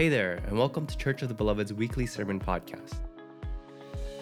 Hey 0.00 0.08
there, 0.08 0.40
and 0.46 0.56
welcome 0.56 0.86
to 0.86 0.96
Church 0.96 1.20
of 1.20 1.28
the 1.28 1.34
Beloved's 1.34 1.74
weekly 1.74 2.06
sermon 2.06 2.40
podcast. 2.40 2.94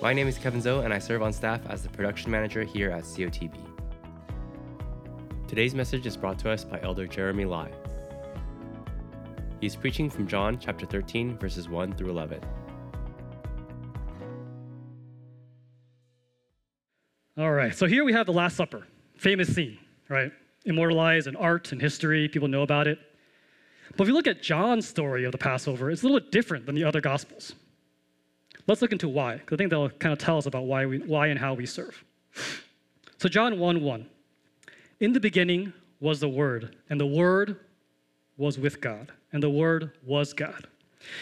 My 0.02 0.12
name 0.12 0.26
is 0.26 0.36
Kevin 0.36 0.60
Zoe, 0.60 0.84
and 0.84 0.92
I 0.92 0.98
serve 0.98 1.22
on 1.22 1.32
staff 1.32 1.60
as 1.68 1.84
the 1.84 1.88
production 1.88 2.32
manager 2.32 2.64
here 2.64 2.90
at 2.90 3.04
COTB. 3.04 3.56
Today's 5.46 5.76
message 5.76 6.04
is 6.04 6.16
brought 6.16 6.36
to 6.40 6.50
us 6.50 6.64
by 6.64 6.80
Elder 6.80 7.06
Jeremy 7.06 7.44
Lai. 7.44 7.70
He 9.60 9.68
is 9.68 9.76
preaching 9.76 10.10
from 10.10 10.26
John 10.26 10.58
chapter 10.58 10.84
13, 10.84 11.38
verses 11.38 11.68
1 11.68 11.92
through 11.92 12.10
11. 12.10 12.40
All 17.36 17.52
right, 17.52 17.72
so 17.72 17.86
here 17.86 18.02
we 18.02 18.12
have 18.14 18.26
the 18.26 18.32
Last 18.32 18.56
Supper, 18.56 18.84
famous 19.16 19.54
scene, 19.54 19.78
right? 20.08 20.32
Immortalized 20.64 21.28
in 21.28 21.36
art 21.36 21.70
and 21.70 21.80
history, 21.80 22.28
people 22.28 22.48
know 22.48 22.62
about 22.62 22.88
it. 22.88 22.98
But 23.96 24.04
if 24.04 24.08
you 24.08 24.14
look 24.14 24.26
at 24.26 24.42
John's 24.42 24.86
story 24.86 25.24
of 25.24 25.32
the 25.32 25.38
Passover, 25.38 25.90
it's 25.90 26.02
a 26.02 26.06
little 26.06 26.20
bit 26.20 26.30
different 26.30 26.66
than 26.66 26.74
the 26.74 26.84
other 26.84 27.00
Gospels. 27.00 27.54
Let's 28.66 28.82
look 28.82 28.92
into 28.92 29.08
why, 29.08 29.36
because 29.36 29.56
I 29.56 29.58
think 29.58 29.70
they'll 29.70 29.88
kind 29.88 30.12
of 30.12 30.18
tell 30.18 30.36
us 30.36 30.46
about 30.46 30.64
why, 30.64 30.84
we, 30.86 30.98
why 30.98 31.28
and 31.28 31.38
how 31.38 31.54
we 31.54 31.64
serve. 31.64 32.04
So, 33.16 33.28
John 33.28 33.58
1 33.58 33.82
1. 33.82 34.06
In 35.00 35.12
the 35.12 35.20
beginning 35.20 35.72
was 36.00 36.20
the 36.20 36.28
Word, 36.28 36.76
and 36.90 37.00
the 37.00 37.06
Word 37.06 37.58
was 38.36 38.58
with 38.58 38.80
God, 38.80 39.10
and 39.32 39.42
the 39.42 39.50
Word 39.50 39.92
was 40.04 40.32
God. 40.32 40.66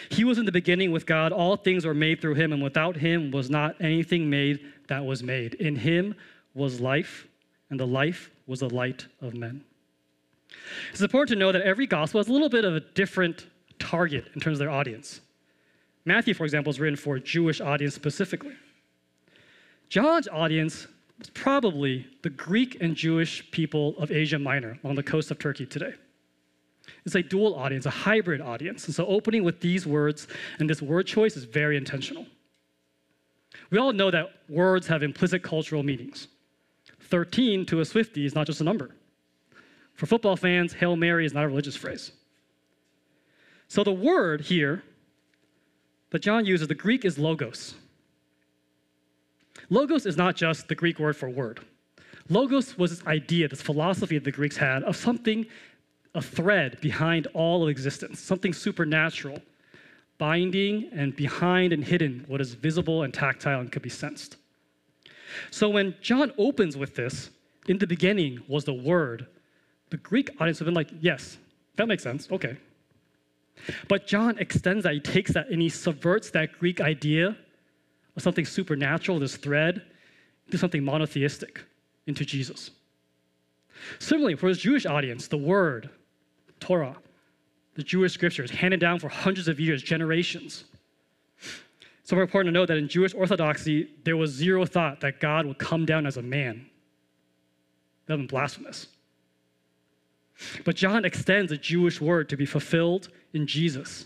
He 0.09 0.23
was 0.23 0.37
in 0.37 0.45
the 0.45 0.51
beginning 0.51 0.91
with 0.91 1.05
God. 1.05 1.31
All 1.31 1.55
things 1.55 1.85
were 1.85 1.93
made 1.93 2.21
through 2.21 2.35
him, 2.35 2.51
and 2.51 2.61
without 2.61 2.97
him 2.97 3.31
was 3.31 3.49
not 3.49 3.75
anything 3.79 4.29
made 4.29 4.59
that 4.87 5.05
was 5.05 5.23
made. 5.23 5.53
In 5.55 5.75
him 5.75 6.15
was 6.53 6.81
life, 6.81 7.27
and 7.69 7.79
the 7.79 7.87
life 7.87 8.31
was 8.45 8.59
the 8.59 8.69
light 8.69 9.07
of 9.21 9.33
men. 9.33 9.63
It's 10.91 11.01
important 11.01 11.29
to 11.29 11.35
know 11.35 11.51
that 11.51 11.61
every 11.61 11.87
gospel 11.87 12.19
has 12.19 12.27
a 12.27 12.31
little 12.31 12.49
bit 12.49 12.65
of 12.65 12.75
a 12.75 12.79
different 12.79 13.47
target 13.79 14.25
in 14.33 14.41
terms 14.41 14.55
of 14.55 14.59
their 14.59 14.69
audience. 14.69 15.21
Matthew, 16.05 16.33
for 16.33 16.45
example, 16.45 16.69
is 16.69 16.79
written 16.79 16.95
for 16.95 17.17
a 17.17 17.19
Jewish 17.19 17.59
audience 17.59 17.93
specifically. 17.93 18.53
John's 19.89 20.27
audience 20.27 20.87
was 21.17 21.29
probably 21.31 22.07
the 22.21 22.29
Greek 22.29 22.77
and 22.81 22.95
Jewish 22.95 23.49
people 23.51 23.95
of 23.97 24.11
Asia 24.11 24.39
Minor 24.39 24.77
on 24.83 24.95
the 24.95 25.03
coast 25.03 25.31
of 25.31 25.39
Turkey 25.39 25.65
today. 25.65 25.93
It's 27.05 27.15
a 27.15 27.21
dual 27.21 27.55
audience, 27.55 27.85
a 27.85 27.89
hybrid 27.89 28.41
audience. 28.41 28.85
And 28.85 28.95
so 28.95 29.05
opening 29.05 29.43
with 29.43 29.59
these 29.59 29.85
words 29.85 30.27
and 30.59 30.69
this 30.69 30.81
word 30.81 31.07
choice 31.07 31.35
is 31.35 31.43
very 31.43 31.77
intentional. 31.77 32.25
We 33.69 33.77
all 33.77 33.91
know 33.91 34.11
that 34.11 34.29
words 34.47 34.87
have 34.87 35.03
implicit 35.03 35.43
cultural 35.43 35.83
meanings. 35.83 36.27
13 37.01 37.65
to 37.67 37.79
a 37.79 37.83
Swiftie 37.83 38.25
is 38.25 38.35
not 38.35 38.47
just 38.47 38.61
a 38.61 38.63
number. 38.63 38.91
For 39.97 40.05
football 40.05 40.35
fans, 40.35 40.73
Hail 40.73 40.95
Mary 40.95 41.25
is 41.25 41.33
not 41.33 41.43
a 41.43 41.47
religious 41.47 41.75
phrase. 41.75 42.11
So 43.67 43.83
the 43.83 43.91
word 43.91 44.41
here 44.41 44.83
that 46.11 46.19
John 46.19 46.45
uses, 46.45 46.67
the 46.67 46.75
Greek 46.75 47.03
is 47.03 47.17
logos. 47.17 47.73
Logos 49.69 50.05
is 50.05 50.15
not 50.15 50.35
just 50.35 50.67
the 50.67 50.75
Greek 50.75 50.99
word 50.99 51.17
for 51.17 51.29
word. 51.29 51.59
Logos 52.29 52.77
was 52.77 52.91
this 52.91 53.07
idea, 53.07 53.47
this 53.47 53.61
philosophy 53.61 54.17
that 54.17 54.23
the 54.23 54.31
Greeks 54.31 54.55
had 54.55 54.83
of 54.83 54.95
something, 54.95 55.47
a 56.13 56.21
thread 56.21 56.79
behind 56.79 57.27
all 57.33 57.63
of 57.63 57.69
existence, 57.69 58.19
something 58.19 58.53
supernatural, 58.53 59.41
binding 60.19 60.89
and 60.91 61.15
behind 61.15 61.73
and 61.73 61.83
hidden 61.83 62.23
what 62.27 62.39
is 62.39 62.53
visible 62.53 63.01
and 63.01 63.13
tactile 63.13 63.59
and 63.61 63.71
could 63.71 63.81
be 63.81 63.89
sensed. 63.89 64.37
So 65.49 65.69
when 65.69 65.95
John 66.01 66.31
opens 66.37 66.77
with 66.77 66.93
this, 66.95 67.31
in 67.67 67.79
the 67.79 67.87
beginning 67.87 68.43
was 68.47 68.63
the 68.63 68.73
Word, 68.73 69.25
the 69.89 69.97
Greek 69.97 70.29
audience 70.39 70.59
would 70.59 70.67
have 70.67 70.73
been 70.73 70.75
like, 70.75 70.91
yes, 71.01 71.37
that 71.75 71.87
makes 71.87 72.03
sense, 72.03 72.27
okay. 72.31 72.57
But 73.87 74.07
John 74.07 74.37
extends 74.37 74.83
that, 74.83 74.93
he 74.93 74.99
takes 74.99 75.33
that 75.33 75.49
and 75.49 75.61
he 75.61 75.69
subverts 75.69 76.29
that 76.31 76.57
Greek 76.59 76.81
idea 76.81 77.37
of 78.15 78.23
something 78.23 78.45
supernatural, 78.45 79.19
this 79.19 79.37
thread, 79.37 79.83
into 80.45 80.57
something 80.57 80.83
monotheistic, 80.83 81.61
into 82.05 82.25
Jesus. 82.25 82.71
Similarly, 83.99 84.35
for 84.35 84.47
his 84.47 84.57
Jewish 84.57 84.85
audience, 84.85 85.27
the 85.27 85.37
Word, 85.37 85.89
Torah, 86.59 86.95
the 87.75 87.83
Jewish 87.83 88.13
scriptures, 88.13 88.49
handed 88.49 88.79
down 88.79 88.99
for 88.99 89.09
hundreds 89.09 89.47
of 89.47 89.59
years, 89.59 89.83
generations. 89.83 90.65
It's 92.01 92.11
important 92.11 92.47
to 92.47 92.57
know 92.57 92.65
that 92.65 92.77
in 92.77 92.87
Jewish 92.87 93.13
orthodoxy, 93.13 93.89
there 94.03 94.17
was 94.17 94.31
zero 94.31 94.65
thought 94.65 95.01
that 95.01 95.19
God 95.19 95.45
would 95.45 95.59
come 95.59 95.85
down 95.85 96.05
as 96.05 96.17
a 96.17 96.21
man. 96.21 96.65
That 98.05 98.17
would 98.17 98.23
be 98.23 98.27
blasphemous. 98.27 98.87
But 100.65 100.75
John 100.75 101.05
extends 101.05 101.51
a 101.51 101.57
Jewish 101.57 101.99
word 101.99 102.29
to 102.29 102.37
be 102.37 102.45
fulfilled 102.45 103.09
in 103.33 103.47
Jesus, 103.47 104.05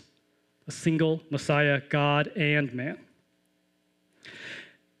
a 0.66 0.72
single 0.72 1.22
Messiah, 1.30 1.80
God 1.88 2.28
and 2.36 2.72
man. 2.72 2.98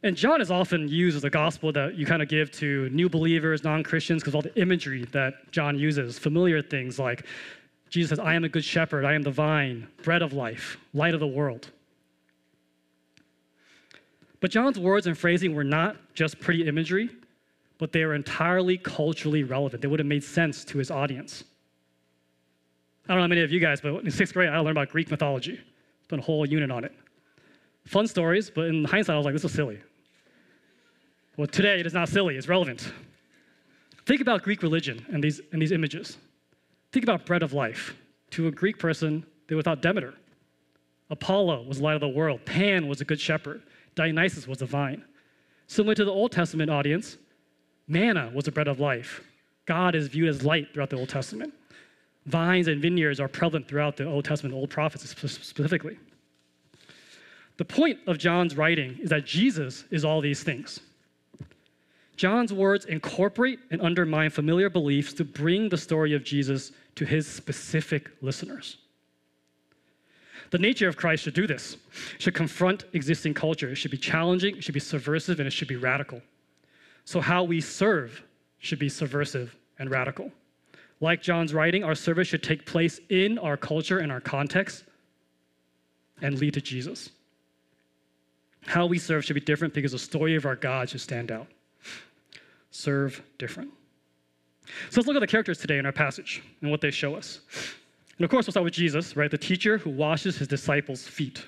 And 0.04 0.16
John 0.16 0.40
is 0.40 0.50
often 0.50 0.88
used 0.88 1.16
as 1.16 1.24
a 1.24 1.30
gospel 1.30 1.72
that 1.72 1.94
you 1.94 2.04
kind 2.04 2.22
of 2.22 2.28
give 2.28 2.50
to 2.52 2.88
new 2.90 3.08
believers, 3.08 3.62
non 3.62 3.84
Christians, 3.84 4.22
because 4.22 4.34
all 4.34 4.42
the 4.42 4.54
imagery 4.60 5.04
that 5.12 5.52
John 5.52 5.78
uses, 5.78 6.18
familiar 6.18 6.60
things 6.60 6.98
like 6.98 7.24
Jesus 7.88 8.10
says, 8.10 8.18
I 8.18 8.34
am 8.34 8.42
a 8.42 8.48
good 8.48 8.64
shepherd, 8.64 9.04
I 9.04 9.12
am 9.12 9.22
the 9.22 9.30
vine, 9.30 9.86
bread 10.02 10.22
of 10.22 10.32
life, 10.32 10.78
light 10.92 11.14
of 11.14 11.20
the 11.20 11.26
world. 11.26 11.70
But 14.40 14.50
John's 14.50 14.78
words 14.78 15.06
and 15.06 15.16
phrasing 15.16 15.54
were 15.54 15.62
not 15.62 15.96
just 16.14 16.40
pretty 16.40 16.66
imagery, 16.66 17.10
but 17.82 17.90
they 17.90 18.04
were 18.04 18.14
entirely 18.14 18.78
culturally 18.78 19.42
relevant. 19.42 19.82
They 19.82 19.88
would 19.88 19.98
have 19.98 20.06
made 20.06 20.22
sense 20.22 20.64
to 20.66 20.78
his 20.78 20.88
audience. 20.88 21.42
I 23.04 23.08
don't 23.08 23.16
know 23.16 23.22
how 23.22 23.26
many 23.26 23.40
of 23.40 23.50
you 23.50 23.58
guys, 23.58 23.80
but 23.80 24.04
in 24.04 24.08
sixth 24.12 24.34
grade, 24.34 24.50
I 24.50 24.58
learned 24.58 24.78
about 24.78 24.90
Greek 24.90 25.10
mythology. 25.10 25.58
Spent 26.04 26.22
a 26.22 26.24
whole 26.24 26.46
unit 26.46 26.70
on 26.70 26.84
it. 26.84 26.92
Fun 27.84 28.06
stories, 28.06 28.50
but 28.50 28.66
in 28.66 28.84
hindsight, 28.84 29.14
I 29.14 29.16
was 29.16 29.24
like, 29.24 29.34
this 29.34 29.44
is 29.44 29.52
silly. 29.52 29.80
Well, 31.36 31.48
today 31.48 31.80
it 31.80 31.86
is 31.86 31.92
not 31.92 32.08
silly, 32.08 32.36
it's 32.36 32.46
relevant. 32.46 32.92
Think 34.06 34.20
about 34.20 34.44
Greek 34.44 34.62
religion 34.62 35.04
and 35.12 35.24
these, 35.24 35.40
and 35.50 35.60
these 35.60 35.72
images. 35.72 36.18
Think 36.92 37.04
about 37.04 37.26
bread 37.26 37.42
of 37.42 37.52
life. 37.52 37.96
To 38.30 38.46
a 38.46 38.52
Greek 38.52 38.78
person, 38.78 39.26
they 39.48 39.56
were 39.56 39.62
thought 39.62 39.82
Demeter. 39.82 40.14
Apollo 41.10 41.64
was 41.64 41.80
light 41.80 41.96
of 41.96 42.00
the 42.00 42.08
world. 42.08 42.44
Pan 42.44 42.86
was 42.86 43.00
a 43.00 43.04
good 43.04 43.20
shepherd. 43.20 43.64
Dionysus 43.96 44.46
was 44.46 44.62
a 44.62 44.66
vine. 44.66 45.04
Similar 45.66 45.96
to 45.96 46.04
the 46.04 46.12
Old 46.12 46.30
Testament 46.30 46.70
audience, 46.70 47.18
Manna 47.88 48.30
was 48.34 48.44
the 48.44 48.52
bread 48.52 48.68
of 48.68 48.80
life. 48.80 49.22
God 49.66 49.94
is 49.94 50.08
viewed 50.08 50.28
as 50.28 50.44
light 50.44 50.72
throughout 50.72 50.90
the 50.90 50.96
Old 50.96 51.08
Testament. 51.08 51.52
Vines 52.26 52.68
and 52.68 52.80
vineyards 52.80 53.20
are 53.20 53.28
prevalent 53.28 53.68
throughout 53.68 53.96
the 53.96 54.06
Old 54.06 54.24
Testament, 54.24 54.54
Old 54.54 54.70
prophets 54.70 55.08
specifically. 55.08 55.98
The 57.56 57.64
point 57.64 57.98
of 58.06 58.18
John's 58.18 58.56
writing 58.56 58.98
is 59.00 59.10
that 59.10 59.26
Jesus 59.26 59.84
is 59.90 60.04
all 60.04 60.20
these 60.20 60.42
things. 60.42 60.80
John's 62.16 62.52
words 62.52 62.84
incorporate 62.84 63.58
and 63.70 63.80
undermine 63.80 64.30
familiar 64.30 64.70
beliefs 64.70 65.12
to 65.14 65.24
bring 65.24 65.68
the 65.68 65.76
story 65.76 66.14
of 66.14 66.24
Jesus 66.24 66.72
to 66.94 67.04
his 67.04 67.26
specific 67.26 68.10
listeners. 68.20 68.78
The 70.50 70.58
nature 70.58 70.86
of 70.86 70.96
Christ 70.96 71.24
should 71.24 71.34
do 71.34 71.46
this, 71.46 71.78
should 72.18 72.34
confront 72.34 72.84
existing 72.92 73.34
culture. 73.34 73.70
It 73.70 73.76
should 73.76 73.90
be 73.90 73.96
challenging, 73.96 74.58
it 74.58 74.64
should 74.64 74.74
be 74.74 74.80
subversive, 74.80 75.40
and 75.40 75.46
it 75.46 75.52
should 75.52 75.68
be 75.68 75.76
radical. 75.76 76.20
So, 77.04 77.20
how 77.20 77.44
we 77.44 77.60
serve 77.60 78.22
should 78.58 78.78
be 78.78 78.88
subversive 78.88 79.56
and 79.78 79.90
radical. 79.90 80.30
Like 81.00 81.20
John's 81.20 81.52
writing, 81.52 81.82
our 81.82 81.96
service 81.96 82.28
should 82.28 82.42
take 82.42 82.64
place 82.64 83.00
in 83.08 83.38
our 83.38 83.56
culture 83.56 83.98
and 83.98 84.12
our 84.12 84.20
context 84.20 84.84
and 86.20 86.38
lead 86.38 86.54
to 86.54 86.60
Jesus. 86.60 87.10
How 88.64 88.86
we 88.86 88.98
serve 88.98 89.24
should 89.24 89.34
be 89.34 89.40
different 89.40 89.74
because 89.74 89.92
the 89.92 89.98
story 89.98 90.36
of 90.36 90.46
our 90.46 90.54
God 90.54 90.88
should 90.88 91.00
stand 91.00 91.32
out. 91.32 91.48
Serve 92.70 93.20
different. 93.38 93.70
So 94.90 95.00
let's 95.00 95.06
look 95.08 95.16
at 95.16 95.20
the 95.20 95.26
characters 95.26 95.58
today 95.58 95.78
in 95.78 95.86
our 95.86 95.92
passage 95.92 96.42
and 96.60 96.70
what 96.70 96.80
they 96.80 96.92
show 96.92 97.16
us. 97.16 97.40
And 98.16 98.24
of 98.24 98.30
course, 98.30 98.46
we'll 98.46 98.52
start 98.52 98.64
with 98.64 98.74
Jesus, 98.74 99.16
right? 99.16 99.30
The 99.30 99.38
teacher 99.38 99.78
who 99.78 99.90
washes 99.90 100.36
his 100.36 100.46
disciples' 100.46 101.06
feet. 101.06 101.44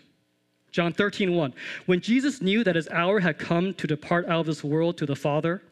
John 0.74 0.92
13, 0.92 1.36
1. 1.36 1.54
When 1.86 2.00
Jesus 2.00 2.42
knew 2.42 2.64
that 2.64 2.74
his 2.74 2.88
hour 2.88 3.20
had 3.20 3.38
come 3.38 3.74
to 3.74 3.86
depart 3.86 4.26
out 4.26 4.40
of 4.40 4.46
this 4.46 4.64
world 4.64 4.98
to 4.98 5.06
the 5.06 5.14
Father, 5.14 5.62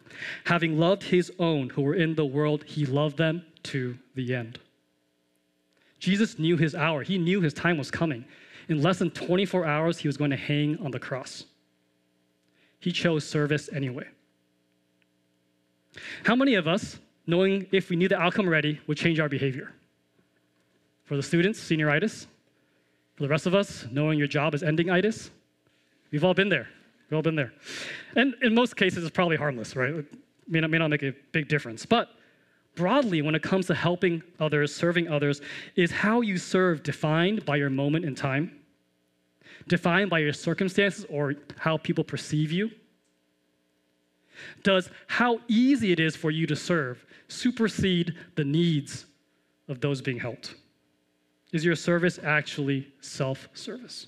having 0.44 0.78
loved 0.78 1.02
his 1.02 1.32
own 1.40 1.70
who 1.70 1.82
were 1.82 1.96
in 1.96 2.14
the 2.14 2.25
world, 2.25 2.62
he 2.62 2.87
loved 2.87 3.16
them 3.16 3.44
to 3.64 3.99
the 4.14 4.32
end. 4.32 4.60
Jesus 5.99 6.38
knew 6.38 6.56
his 6.56 6.76
hour, 6.76 7.02
he 7.02 7.19
knew 7.19 7.40
his 7.40 7.52
time 7.52 7.78
was 7.78 7.90
coming. 7.90 8.25
In 8.69 8.81
less 8.81 9.00
than 9.00 9.10
24 9.10 9.66
hours, 9.66 9.99
he 9.99 10.06
was 10.06 10.16
going 10.16 10.31
to 10.31 10.37
hang 10.37 10.78
on 10.78 10.93
the 10.93 11.00
cross. 11.00 11.46
He 12.78 12.93
chose 12.93 13.26
service 13.26 13.69
anyway. 13.72 14.06
How 16.22 16.37
many 16.37 16.54
of 16.54 16.69
us, 16.69 17.00
knowing 17.26 17.66
if 17.72 17.90
we 17.90 17.96
knew 17.96 18.08
the 18.08 18.20
outcome 18.20 18.46
already, 18.46 18.78
would 18.87 18.99
change 18.99 19.19
our 19.19 19.28
behavior? 19.28 19.72
For 21.06 21.16
the 21.16 21.25
students, 21.25 21.58
senioritis, 21.58 22.26
for 23.14 23.23
the 23.23 23.29
rest 23.29 23.47
of 23.47 23.55
us, 23.55 23.87
knowing 23.91 24.19
your 24.19 24.29
job 24.29 24.55
is 24.55 24.62
ending 24.62 24.91
itis, 24.91 25.31
we've 26.11 26.25
all 26.25 26.35
been 26.35 26.49
there. 26.49 26.69
We've 27.09 27.17
all 27.17 27.23
been 27.23 27.37
there. 27.37 27.53
And 28.17 28.35
in 28.43 28.55
most 28.55 28.76
cases, 28.76 29.05
it's 29.05 29.14
probably 29.14 29.37
harmless, 29.37 29.76
right? 29.76 29.91
It 29.91 30.06
may 30.49 30.61
not, 30.61 30.70
may 30.70 30.79
not 30.79 30.88
make 30.88 31.03
a 31.03 31.12
big 31.32 31.49
difference. 31.49 31.85
But 31.85 32.09
broadly, 32.75 33.20
when 33.20 33.35
it 33.35 33.43
comes 33.43 33.67
to 33.67 33.75
helping 33.75 34.23
others, 34.41 34.75
serving 34.75 35.09
others, 35.09 35.43
is 35.76 35.91
how 35.91 36.23
you 36.23 36.38
serve 36.38 36.82
defined 36.82 37.44
by 37.44 37.56
your 37.56 37.70
moment 37.70 38.05
in 38.05 38.14
time, 38.14 38.59
defined 39.69 40.09
by 40.09 40.20
your 40.20 40.32
circumstances 40.32 41.05
or 41.11 41.35
how 41.59 41.76
people 41.76 42.03
perceive 42.03 42.50
you? 42.50 42.70
Does 44.62 44.88
how 45.06 45.41
easy 45.49 45.93
it 45.93 46.00
is 46.00 46.17
for 46.17 46.31
you 46.31 46.47
to 46.47 46.56
serve 46.56 47.05
supersede 47.29 48.14
the 48.37 48.44
needs 48.44 49.06
of 49.69 49.81
those 49.81 50.00
being 50.00 50.19
helped? 50.19 50.55
Is 51.52 51.64
your 51.64 51.76
service 51.76 52.19
actually 52.22 52.88
self 53.00 53.49
service? 53.54 54.06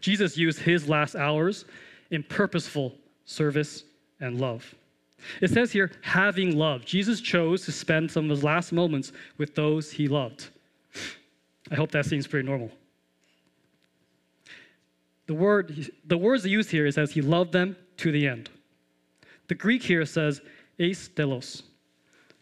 Jesus 0.00 0.36
used 0.36 0.60
his 0.60 0.88
last 0.88 1.16
hours 1.16 1.64
in 2.10 2.22
purposeful 2.22 2.94
service 3.24 3.84
and 4.20 4.40
love. 4.40 4.74
It 5.40 5.50
says 5.50 5.72
here, 5.72 5.90
having 6.02 6.56
love. 6.56 6.84
Jesus 6.84 7.20
chose 7.20 7.64
to 7.64 7.72
spend 7.72 8.10
some 8.10 8.24
of 8.24 8.30
his 8.30 8.44
last 8.44 8.72
moments 8.72 9.12
with 9.36 9.54
those 9.54 9.90
he 9.90 10.06
loved. 10.06 10.48
I 11.70 11.74
hope 11.74 11.90
that 11.92 12.06
seems 12.06 12.26
pretty 12.26 12.46
normal. 12.46 12.70
The, 15.26 15.34
word, 15.34 15.90
the 16.06 16.16
words 16.16 16.46
used 16.46 16.70
here 16.70 16.86
is 16.86 16.96
as 16.96 17.12
he 17.12 17.20
loved 17.20 17.52
them 17.52 17.76
to 17.98 18.12
the 18.12 18.26
end. 18.26 18.48
The 19.48 19.54
Greek 19.54 19.82
here 19.82 20.06
says 20.06 20.40
eis 20.80 21.08
telos, 21.08 21.62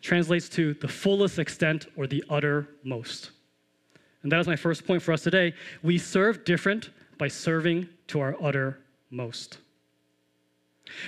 translates 0.03 0.49
to 0.51 0.75
the 0.75 0.89
fullest 0.89 1.39
extent 1.39 1.87
or 1.97 2.07
the 2.07 2.23
uttermost. 2.31 3.31
And 4.23 4.33
that 4.33 4.41
is 4.41 4.47
my 4.47 4.57
first 4.57 4.87
point 4.87 5.03
for 5.03 5.13
us 5.13 5.23
today. 5.23 5.55
We 5.83 5.99
serve 5.99 6.45
different 6.45 6.91
by 7.19 7.29
serving 7.29 7.89
to 8.09 8.21
our 8.21 8.37
uttermost. 8.43 9.59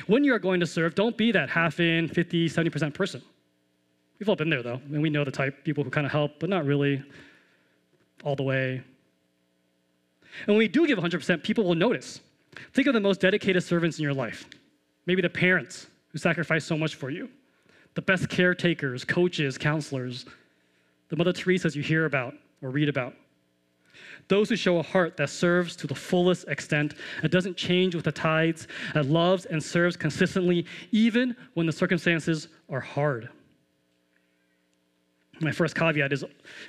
When 0.06 0.25
you 0.25 0.35
are 0.35 0.38
going 0.38 0.61
to 0.61 0.67
serve, 0.67 0.94
don't 0.94 1.17
be 1.17 1.32
that 1.32 1.49
half 1.49 1.81
in, 1.81 2.08
50, 2.08 2.49
70% 2.49 2.94
person. 2.94 3.23
We've 4.19 4.29
all 4.29 4.37
been 4.37 4.50
there 4.50 4.62
though, 4.62 4.81
and 4.93 5.00
we 5.00 5.11
know 5.11 5.25
the 5.25 5.31
type 5.31 5.64
people 5.64 5.84
who 5.84 5.91
kind 5.91 6.06
of 6.06 6.12
help, 6.12 6.41
but 6.41 6.50
not 6.50 6.64
really 6.64 7.02
all 8.25 8.34
the 8.34 8.43
way. 8.43 8.82
And 10.41 10.49
when 10.49 10.58
we 10.58 10.69
do 10.69 10.87
give 10.87 10.99
100%, 10.99 11.43
people 11.43 11.64
will 11.64 11.75
notice. 11.75 12.20
Think 12.73 12.88
of 12.88 12.94
the 12.94 13.00
most 13.00 13.20
dedicated 13.20 13.62
servants 13.62 13.99
in 13.99 14.02
your 14.02 14.14
life. 14.14 14.46
Maybe 15.06 15.23
the 15.23 15.31
parents 15.31 15.87
who 16.08 16.19
sacrifice 16.19 16.64
so 16.64 16.76
much 16.76 16.96
for 16.96 17.11
you, 17.11 17.29
the 17.98 18.02
best 18.02 18.28
caretakers, 18.28 19.04
coaches, 19.04 19.58
counselors, 19.58 20.24
the 21.08 21.16
Mother 21.16 21.32
Teresa's 21.32 21.74
you 21.74 21.82
hear 21.82 22.04
about 22.04 22.32
or 22.62 22.70
read 22.70 22.88
about. 22.88 23.12
Those 24.28 24.48
who 24.48 24.54
show 24.54 24.78
a 24.78 24.84
heart 24.84 25.16
that 25.16 25.30
serves 25.30 25.74
to 25.74 25.88
the 25.88 25.96
fullest 25.96 26.46
extent, 26.46 26.94
that 27.22 27.32
doesn't 27.32 27.56
change 27.56 27.96
with 27.96 28.04
the 28.04 28.12
tides, 28.12 28.68
that 28.94 29.06
loves 29.06 29.46
and 29.46 29.60
serves 29.60 29.96
consistently, 29.96 30.64
even 30.92 31.34
when 31.54 31.66
the 31.66 31.72
circumstances 31.72 32.46
are 32.70 32.78
hard. 32.78 33.30
My 35.40 35.50
first 35.50 35.74
caveat 35.74 36.12
is 36.12 36.24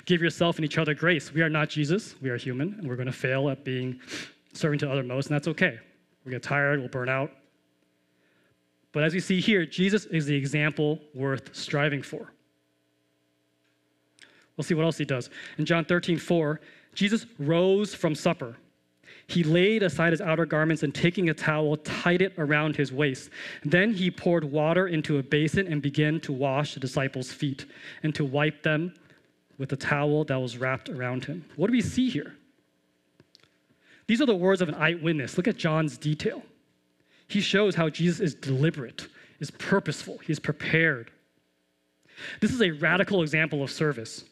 give 0.06 0.20
yourself 0.20 0.56
and 0.56 0.64
each 0.64 0.78
other 0.78 0.94
grace. 0.94 1.32
We 1.32 1.42
are 1.42 1.48
not 1.48 1.68
Jesus, 1.68 2.16
we 2.20 2.30
are 2.30 2.38
human, 2.38 2.74
and 2.74 2.88
we're 2.88 2.96
going 2.96 3.06
to 3.06 3.12
fail 3.12 3.50
at 3.50 3.64
being 3.64 4.00
serving 4.52 4.80
to 4.80 4.90
other 4.90 5.04
most, 5.04 5.28
and 5.28 5.36
that's 5.36 5.46
okay. 5.46 5.78
We 6.24 6.32
get 6.32 6.42
tired, 6.42 6.80
we'll 6.80 6.88
burn 6.88 7.08
out. 7.08 7.30
But 8.92 9.04
as 9.04 9.14
we 9.14 9.20
see 9.20 9.40
here, 9.40 9.64
Jesus 9.64 10.06
is 10.06 10.26
the 10.26 10.34
example 10.34 11.00
worth 11.14 11.54
striving 11.54 12.02
for. 12.02 12.32
We'll 14.56 14.64
see 14.64 14.74
what 14.74 14.84
else 14.84 14.98
he 14.98 15.04
does. 15.04 15.30
In 15.58 15.64
John 15.64 15.84
13, 15.84 16.18
4, 16.18 16.60
Jesus 16.94 17.26
rose 17.38 17.94
from 17.94 18.14
supper. 18.14 18.56
He 19.26 19.44
laid 19.44 19.84
aside 19.84 20.12
his 20.12 20.20
outer 20.20 20.44
garments 20.44 20.82
and 20.82 20.92
taking 20.92 21.30
a 21.30 21.34
towel, 21.34 21.76
tied 21.76 22.20
it 22.20 22.34
around 22.36 22.74
his 22.74 22.92
waist. 22.92 23.30
Then 23.64 23.94
he 23.94 24.10
poured 24.10 24.44
water 24.44 24.88
into 24.88 25.18
a 25.18 25.22
basin 25.22 25.68
and 25.68 25.80
began 25.80 26.20
to 26.22 26.32
wash 26.32 26.74
the 26.74 26.80
disciples' 26.80 27.32
feet 27.32 27.64
and 28.02 28.12
to 28.16 28.24
wipe 28.24 28.64
them 28.64 28.92
with 29.56 29.68
the 29.68 29.76
towel 29.76 30.24
that 30.24 30.40
was 30.40 30.58
wrapped 30.58 30.88
around 30.88 31.24
him. 31.24 31.44
What 31.54 31.68
do 31.68 31.72
we 31.72 31.80
see 31.80 32.10
here? 32.10 32.34
These 34.08 34.20
are 34.20 34.26
the 34.26 34.34
words 34.34 34.60
of 34.60 34.68
an 34.68 34.74
eyewitness. 34.74 35.36
Look 35.36 35.46
at 35.46 35.56
John's 35.56 35.96
detail. 35.96 36.42
He 37.30 37.40
shows 37.40 37.76
how 37.76 37.88
Jesus 37.88 38.18
is 38.18 38.34
deliberate, 38.34 39.06
is 39.38 39.52
purposeful, 39.52 40.18
he's 40.18 40.40
prepared. 40.40 41.12
This 42.40 42.52
is 42.52 42.60
a 42.60 42.72
radical 42.72 43.22
example 43.22 43.62
of 43.62 43.70
service. 43.70 44.24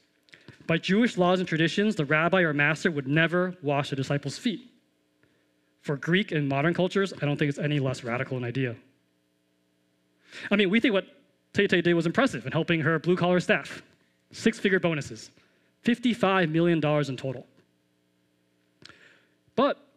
By 0.66 0.78
Jewish 0.78 1.16
laws 1.16 1.38
and 1.38 1.48
traditions, 1.48 1.94
the 1.94 2.04
rabbi 2.04 2.40
or 2.40 2.52
master 2.52 2.90
would 2.90 3.06
never 3.06 3.54
wash 3.62 3.92
a 3.92 3.96
disciple's 3.96 4.36
feet. 4.36 4.68
For 5.82 5.96
Greek 5.96 6.32
and 6.32 6.48
modern 6.48 6.74
cultures, 6.74 7.12
I 7.22 7.24
don't 7.24 7.36
think 7.36 7.48
it's 7.48 7.60
any 7.60 7.78
less 7.78 8.02
radical 8.02 8.36
an 8.36 8.42
idea. 8.42 8.74
I 10.50 10.56
mean, 10.56 10.68
we 10.68 10.80
think 10.80 10.92
what 10.92 11.06
Tay 11.52 11.68
did 11.68 11.94
was 11.94 12.04
impressive 12.04 12.46
in 12.46 12.52
helping 12.52 12.80
her 12.80 12.98
blue 12.98 13.16
collar 13.16 13.38
staff. 13.38 13.80
Six 14.32 14.58
figure 14.58 14.80
bonuses, 14.80 15.30
$55 15.84 16.50
million 16.50 16.78
in 16.78 17.16
total. 17.16 17.46
But 19.54 19.87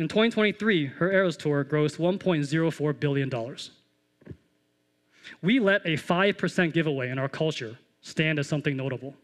in 0.00 0.08
2023, 0.08 0.86
her 0.86 1.12
Eras 1.12 1.36
Tour 1.36 1.62
grossed 1.62 1.98
$1.04 1.98 3.00
billion. 3.00 3.30
We 5.42 5.60
let 5.60 5.84
a 5.84 5.98
5% 5.98 6.72
giveaway 6.72 7.10
in 7.10 7.18
our 7.18 7.28
culture 7.28 7.78
stand 8.00 8.38
as 8.38 8.48
something 8.48 8.74
notable. 8.74 9.14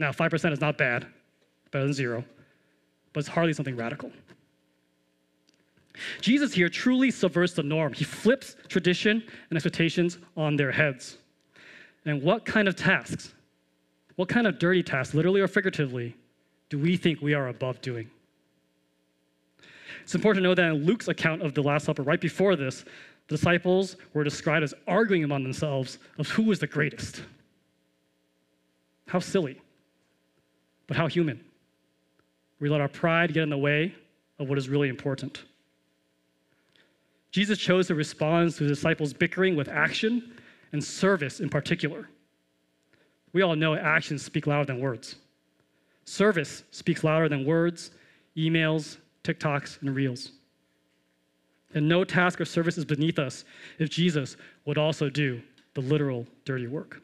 Now, 0.00 0.10
5% 0.10 0.52
is 0.52 0.60
not 0.60 0.76
bad, 0.76 1.06
better 1.70 1.84
than 1.84 1.94
zero, 1.94 2.24
but 3.12 3.20
it's 3.20 3.28
hardly 3.28 3.52
something 3.52 3.76
radical. 3.76 4.10
Jesus 6.20 6.52
here 6.52 6.68
truly 6.68 7.12
subverts 7.12 7.52
the 7.52 7.62
norm. 7.62 7.92
He 7.92 8.02
flips 8.02 8.56
tradition 8.66 9.22
and 9.50 9.56
expectations 9.56 10.18
on 10.36 10.56
their 10.56 10.72
heads. 10.72 11.16
And 12.06 12.20
what 12.22 12.44
kind 12.44 12.66
of 12.66 12.74
tasks, 12.74 13.34
what 14.16 14.28
kind 14.28 14.48
of 14.48 14.58
dirty 14.58 14.82
tasks, 14.82 15.14
literally 15.14 15.40
or 15.40 15.46
figuratively, 15.46 16.16
do 16.70 16.78
we 16.80 16.96
think 16.96 17.22
we 17.22 17.34
are 17.34 17.46
above 17.46 17.80
doing? 17.82 18.10
It's 20.08 20.14
important 20.14 20.42
to 20.42 20.48
know 20.48 20.54
that 20.54 20.74
in 20.74 20.86
Luke's 20.86 21.08
account 21.08 21.42
of 21.42 21.52
the 21.52 21.62
Last 21.62 21.84
Supper, 21.84 22.02
right 22.02 22.18
before 22.18 22.56
this, 22.56 22.82
the 23.26 23.36
disciples 23.36 23.96
were 24.14 24.24
described 24.24 24.64
as 24.64 24.72
arguing 24.86 25.22
among 25.22 25.42
themselves 25.42 25.98
of 26.16 26.26
who 26.28 26.44
was 26.44 26.58
the 26.58 26.66
greatest. 26.66 27.24
How 29.06 29.18
silly 29.18 29.60
but 30.86 30.96
how 30.96 31.08
human. 31.08 31.44
We 32.58 32.70
let 32.70 32.80
our 32.80 32.88
pride 32.88 33.34
get 33.34 33.42
in 33.42 33.50
the 33.50 33.58
way 33.58 33.94
of 34.38 34.48
what 34.48 34.56
is 34.56 34.70
really 34.70 34.88
important. 34.88 35.44
Jesus 37.30 37.58
chose 37.58 37.86
to 37.88 37.94
respond 37.94 38.54
to 38.54 38.62
the 38.62 38.70
disciples' 38.70 39.12
bickering 39.12 39.56
with 39.56 39.68
action 39.68 40.32
and 40.72 40.82
service 40.82 41.40
in 41.40 41.50
particular. 41.50 42.08
We 43.34 43.42
all 43.42 43.56
know 43.56 43.74
actions 43.74 44.24
speak 44.24 44.46
louder 44.46 44.64
than 44.64 44.80
words. 44.80 45.16
Service 46.06 46.64
speaks 46.70 47.04
louder 47.04 47.28
than 47.28 47.44
words, 47.44 47.90
emails, 48.38 48.96
TikToks, 49.28 49.82
and 49.82 49.94
reels. 49.94 50.32
And 51.74 51.86
no 51.86 52.02
task 52.02 52.40
or 52.40 52.46
service 52.46 52.78
is 52.78 52.84
beneath 52.84 53.18
us 53.18 53.44
if 53.78 53.90
Jesus 53.90 54.36
would 54.64 54.78
also 54.78 55.10
do 55.10 55.42
the 55.74 55.82
literal 55.82 56.26
dirty 56.44 56.66
work. 56.66 57.02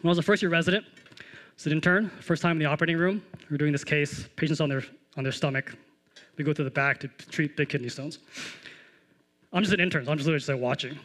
When 0.00 0.06
I 0.06 0.08
was 0.08 0.18
a 0.18 0.22
first 0.22 0.42
year 0.42 0.50
resident, 0.50 0.84
as 1.56 1.66
an 1.66 1.72
intern, 1.72 2.10
first 2.20 2.42
time 2.42 2.52
in 2.52 2.58
the 2.58 2.64
operating 2.64 2.96
room, 2.96 3.22
we 3.48 3.54
are 3.54 3.58
doing 3.58 3.70
this 3.70 3.84
case, 3.84 4.26
patients 4.34 4.60
on 4.60 4.68
their, 4.68 4.82
on 5.16 5.22
their 5.22 5.32
stomach. 5.32 5.74
We 6.36 6.44
go 6.44 6.52
to 6.52 6.64
the 6.64 6.70
back 6.70 6.98
to 7.00 7.08
treat 7.08 7.56
big 7.56 7.68
kidney 7.68 7.90
stones. 7.90 8.18
I'm 9.52 9.62
just 9.62 9.74
an 9.74 9.80
intern, 9.80 10.06
so 10.06 10.10
I'm 10.10 10.16
just 10.16 10.26
literally 10.26 10.40
just 10.40 10.48
like 10.48 10.60
watching. 10.60 10.98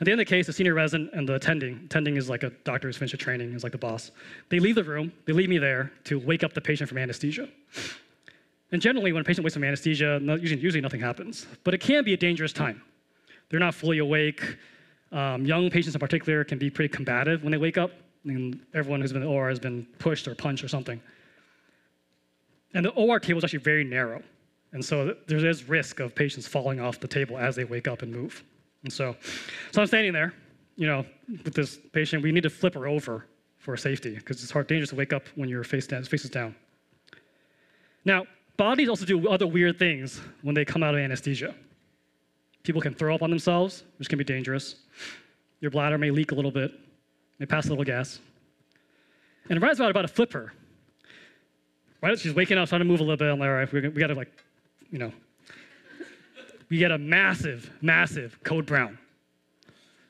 At 0.00 0.04
the 0.04 0.12
end 0.12 0.20
of 0.20 0.26
the 0.26 0.30
case, 0.30 0.46
the 0.46 0.52
senior 0.52 0.74
resident 0.74 1.10
and 1.14 1.26
the 1.26 1.34
attending, 1.34 1.80
attending 1.86 2.16
is 2.16 2.28
like 2.28 2.42
a 2.42 2.50
doctor 2.64 2.88
who's 2.88 2.98
finished 2.98 3.14
a 3.14 3.16
training, 3.16 3.54
is 3.54 3.62
like 3.62 3.72
the 3.72 3.78
boss. 3.78 4.10
They 4.50 4.58
leave 4.58 4.74
the 4.74 4.84
room, 4.84 5.12
they 5.24 5.32
leave 5.32 5.48
me 5.48 5.58
there 5.58 5.90
to 6.04 6.18
wake 6.18 6.44
up 6.44 6.52
the 6.52 6.60
patient 6.60 6.88
from 6.88 6.98
anesthesia. 6.98 7.48
And 8.72 8.82
generally, 8.82 9.12
when 9.12 9.22
a 9.22 9.24
patient 9.24 9.44
wakes 9.44 9.54
from 9.54 9.64
anesthesia, 9.64 10.20
usually, 10.40 10.80
nothing 10.80 11.00
happens. 11.00 11.46
But 11.64 11.72
it 11.72 11.78
can 11.78 12.04
be 12.04 12.12
a 12.14 12.16
dangerous 12.16 12.52
time. 12.52 12.82
They're 13.48 13.60
not 13.60 13.74
fully 13.74 13.98
awake. 13.98 14.56
Um, 15.12 15.46
young 15.46 15.70
patients 15.70 15.94
in 15.94 16.00
particular 16.00 16.44
can 16.44 16.58
be 16.58 16.68
pretty 16.68 16.92
combative 16.92 17.42
when 17.42 17.52
they 17.52 17.58
wake 17.58 17.78
up 17.78 17.92
and 18.24 18.60
everyone 18.74 19.00
who's 19.00 19.12
been 19.12 19.22
in 19.22 19.28
the 19.28 19.34
OR 19.34 19.48
has 19.48 19.60
been 19.60 19.86
pushed 19.98 20.26
or 20.26 20.34
punched 20.34 20.64
or 20.64 20.68
something. 20.68 21.00
And 22.74 22.84
the 22.84 22.90
OR 22.90 23.20
table 23.20 23.38
is 23.38 23.44
actually 23.44 23.60
very 23.60 23.84
narrow. 23.84 24.22
And 24.72 24.84
so 24.84 25.16
there 25.26 25.38
is 25.38 25.68
risk 25.68 26.00
of 26.00 26.14
patients 26.14 26.46
falling 26.46 26.80
off 26.80 27.00
the 27.00 27.08
table 27.08 27.38
as 27.38 27.56
they 27.56 27.64
wake 27.64 27.88
up 27.88 28.02
and 28.02 28.12
move. 28.12 28.42
And 28.86 28.92
so, 28.92 29.16
so 29.72 29.80
I'm 29.80 29.88
standing 29.88 30.12
there, 30.12 30.32
you 30.76 30.86
know, 30.86 31.04
with 31.42 31.54
this 31.54 31.80
patient. 31.92 32.22
We 32.22 32.30
need 32.30 32.44
to 32.44 32.50
flip 32.50 32.74
her 32.74 32.86
over 32.86 33.26
for 33.58 33.76
safety 33.76 34.14
because 34.14 34.44
it's 34.44 34.52
hard, 34.52 34.68
dangerous 34.68 34.90
to 34.90 34.94
wake 34.94 35.12
up 35.12 35.24
when 35.34 35.48
your 35.48 35.64
face, 35.64 35.88
down, 35.88 36.04
face 36.04 36.24
is 36.24 36.30
down. 36.30 36.54
Now, 38.04 38.26
bodies 38.56 38.88
also 38.88 39.04
do 39.04 39.28
other 39.28 39.44
weird 39.44 39.76
things 39.76 40.20
when 40.42 40.54
they 40.54 40.64
come 40.64 40.84
out 40.84 40.94
of 40.94 41.00
anesthesia. 41.00 41.52
People 42.62 42.80
can 42.80 42.94
throw 42.94 43.12
up 43.12 43.22
on 43.22 43.30
themselves, 43.30 43.82
which 43.98 44.08
can 44.08 44.18
be 44.18 44.24
dangerous. 44.24 44.76
Your 45.60 45.72
bladder 45.72 45.98
may 45.98 46.12
leak 46.12 46.30
a 46.30 46.36
little 46.36 46.52
bit. 46.52 46.70
may 47.40 47.46
pass 47.46 47.66
a 47.66 47.70
little 47.70 47.82
gas. 47.82 48.20
And 49.50 49.60
right 49.60 49.74
about, 49.74 49.90
about 49.90 50.02
to 50.02 50.08
flip 50.08 50.32
her, 50.32 50.52
right 52.02 52.16
she's 52.16 52.34
waking 52.34 52.56
up, 52.56 52.68
trying 52.68 52.82
to 52.82 52.84
move 52.84 53.00
a 53.00 53.02
little 53.02 53.16
bit, 53.16 53.32
I'm 53.32 53.40
like, 53.40 53.48
all 53.48 53.54
right, 53.54 53.72
we, 53.72 53.80
we 53.80 53.98
got 54.00 54.06
to 54.08 54.14
like, 54.14 54.30
you 54.92 55.00
know, 55.00 55.12
we 56.68 56.78
get 56.78 56.90
a 56.90 56.98
massive, 56.98 57.70
massive 57.80 58.42
code 58.42 58.66
brown. 58.66 58.98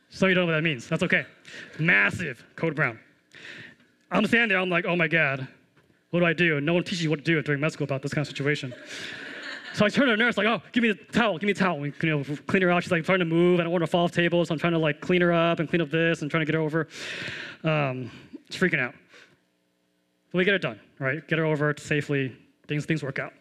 Some 0.08 0.26
of 0.26 0.30
you 0.30 0.34
don't 0.34 0.46
know 0.46 0.52
what 0.52 0.58
that 0.58 0.62
means. 0.62 0.86
That's 0.86 1.02
okay. 1.02 1.26
Massive 1.78 2.44
code 2.56 2.74
brown. 2.74 2.98
I'm 4.10 4.24
standing 4.26 4.50
there, 4.50 4.58
I'm 4.58 4.70
like, 4.70 4.84
oh 4.86 4.96
my 4.96 5.08
God, 5.08 5.46
what 6.10 6.20
do 6.20 6.26
I 6.26 6.32
do? 6.32 6.56
And 6.56 6.64
no 6.64 6.74
one 6.74 6.84
teaches 6.84 7.02
you 7.02 7.10
what 7.10 7.18
to 7.18 7.24
do 7.24 7.42
during 7.42 7.60
med 7.60 7.72
school 7.72 7.84
about 7.84 8.02
this 8.02 8.14
kind 8.14 8.22
of 8.22 8.28
situation. 8.28 8.72
so 9.74 9.84
I 9.84 9.88
turn 9.88 10.06
to 10.06 10.12
the 10.12 10.16
nurse, 10.16 10.38
like, 10.38 10.46
oh, 10.46 10.62
give 10.72 10.82
me 10.82 10.92
the 10.92 11.12
towel, 11.12 11.36
give 11.38 11.46
me 11.46 11.52
the 11.52 11.58
towel. 11.58 11.80
We, 11.80 11.92
you 12.02 12.10
know, 12.10 12.24
clean 12.46 12.62
her 12.62 12.70
out. 12.70 12.82
She's 12.84 12.92
like 12.92 13.04
trying 13.04 13.18
to 13.18 13.24
move. 13.24 13.58
I 13.60 13.64
don't 13.64 13.72
want 13.72 13.82
her 13.82 13.86
to 13.86 13.90
fall 13.90 14.04
off 14.04 14.12
tables. 14.12 14.48
So 14.48 14.54
I'm 14.54 14.58
trying 14.58 14.74
to 14.74 14.78
like 14.78 15.00
clean 15.00 15.20
her 15.20 15.32
up 15.32 15.58
and 15.58 15.68
clean 15.68 15.82
up 15.82 15.90
this 15.90 16.22
and 16.22 16.30
trying 16.30 16.42
to 16.42 16.46
get 16.46 16.54
her 16.54 16.60
over. 16.60 16.88
Um, 17.64 18.10
she's 18.48 18.60
freaking 18.60 18.80
out. 18.80 18.94
But 20.30 20.38
we 20.38 20.44
get 20.44 20.54
it 20.54 20.62
done, 20.62 20.80
right? 20.98 21.26
Get 21.26 21.38
her 21.38 21.44
over 21.44 21.74
safely. 21.78 22.34
Things, 22.68 22.86
things 22.86 23.02
work 23.02 23.18
out. 23.18 23.32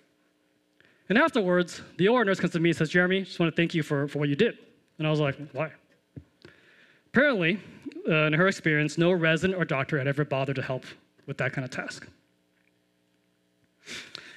And 1.10 1.18
afterwards, 1.18 1.82
the 1.98 2.08
OR 2.08 2.26
nurse 2.26 2.40
comes 2.40 2.54
to 2.54 2.60
me 2.60 2.70
and 2.70 2.78
says, 2.78 2.90
Jeremy, 2.90 3.24
just 3.24 3.40
want 3.40 3.52
to 3.52 3.56
thank 3.56 3.74
you 3.74 3.84
for, 3.84 4.08
for 4.08 4.20
what 4.20 4.30
you 4.30 4.36
did. 4.36 4.58
And 4.98 5.06
I 5.06 5.12
was 5.12 5.20
like, 5.20 5.38
why? 5.52 5.72
Apparently, 7.08 7.60
uh, 8.10 8.26
in 8.26 8.34
her 8.34 8.48
experience, 8.48 8.98
no 8.98 9.12
resident 9.12 9.60
or 9.60 9.66
doctor 9.66 9.98
had 9.98 10.08
ever 10.08 10.26
bothered 10.26 10.56
to 10.56 10.62
help 10.62 10.84
with 11.28 11.38
that 11.38 11.54
kind 11.54 11.64
of 11.64 11.72
task. 11.72 12.08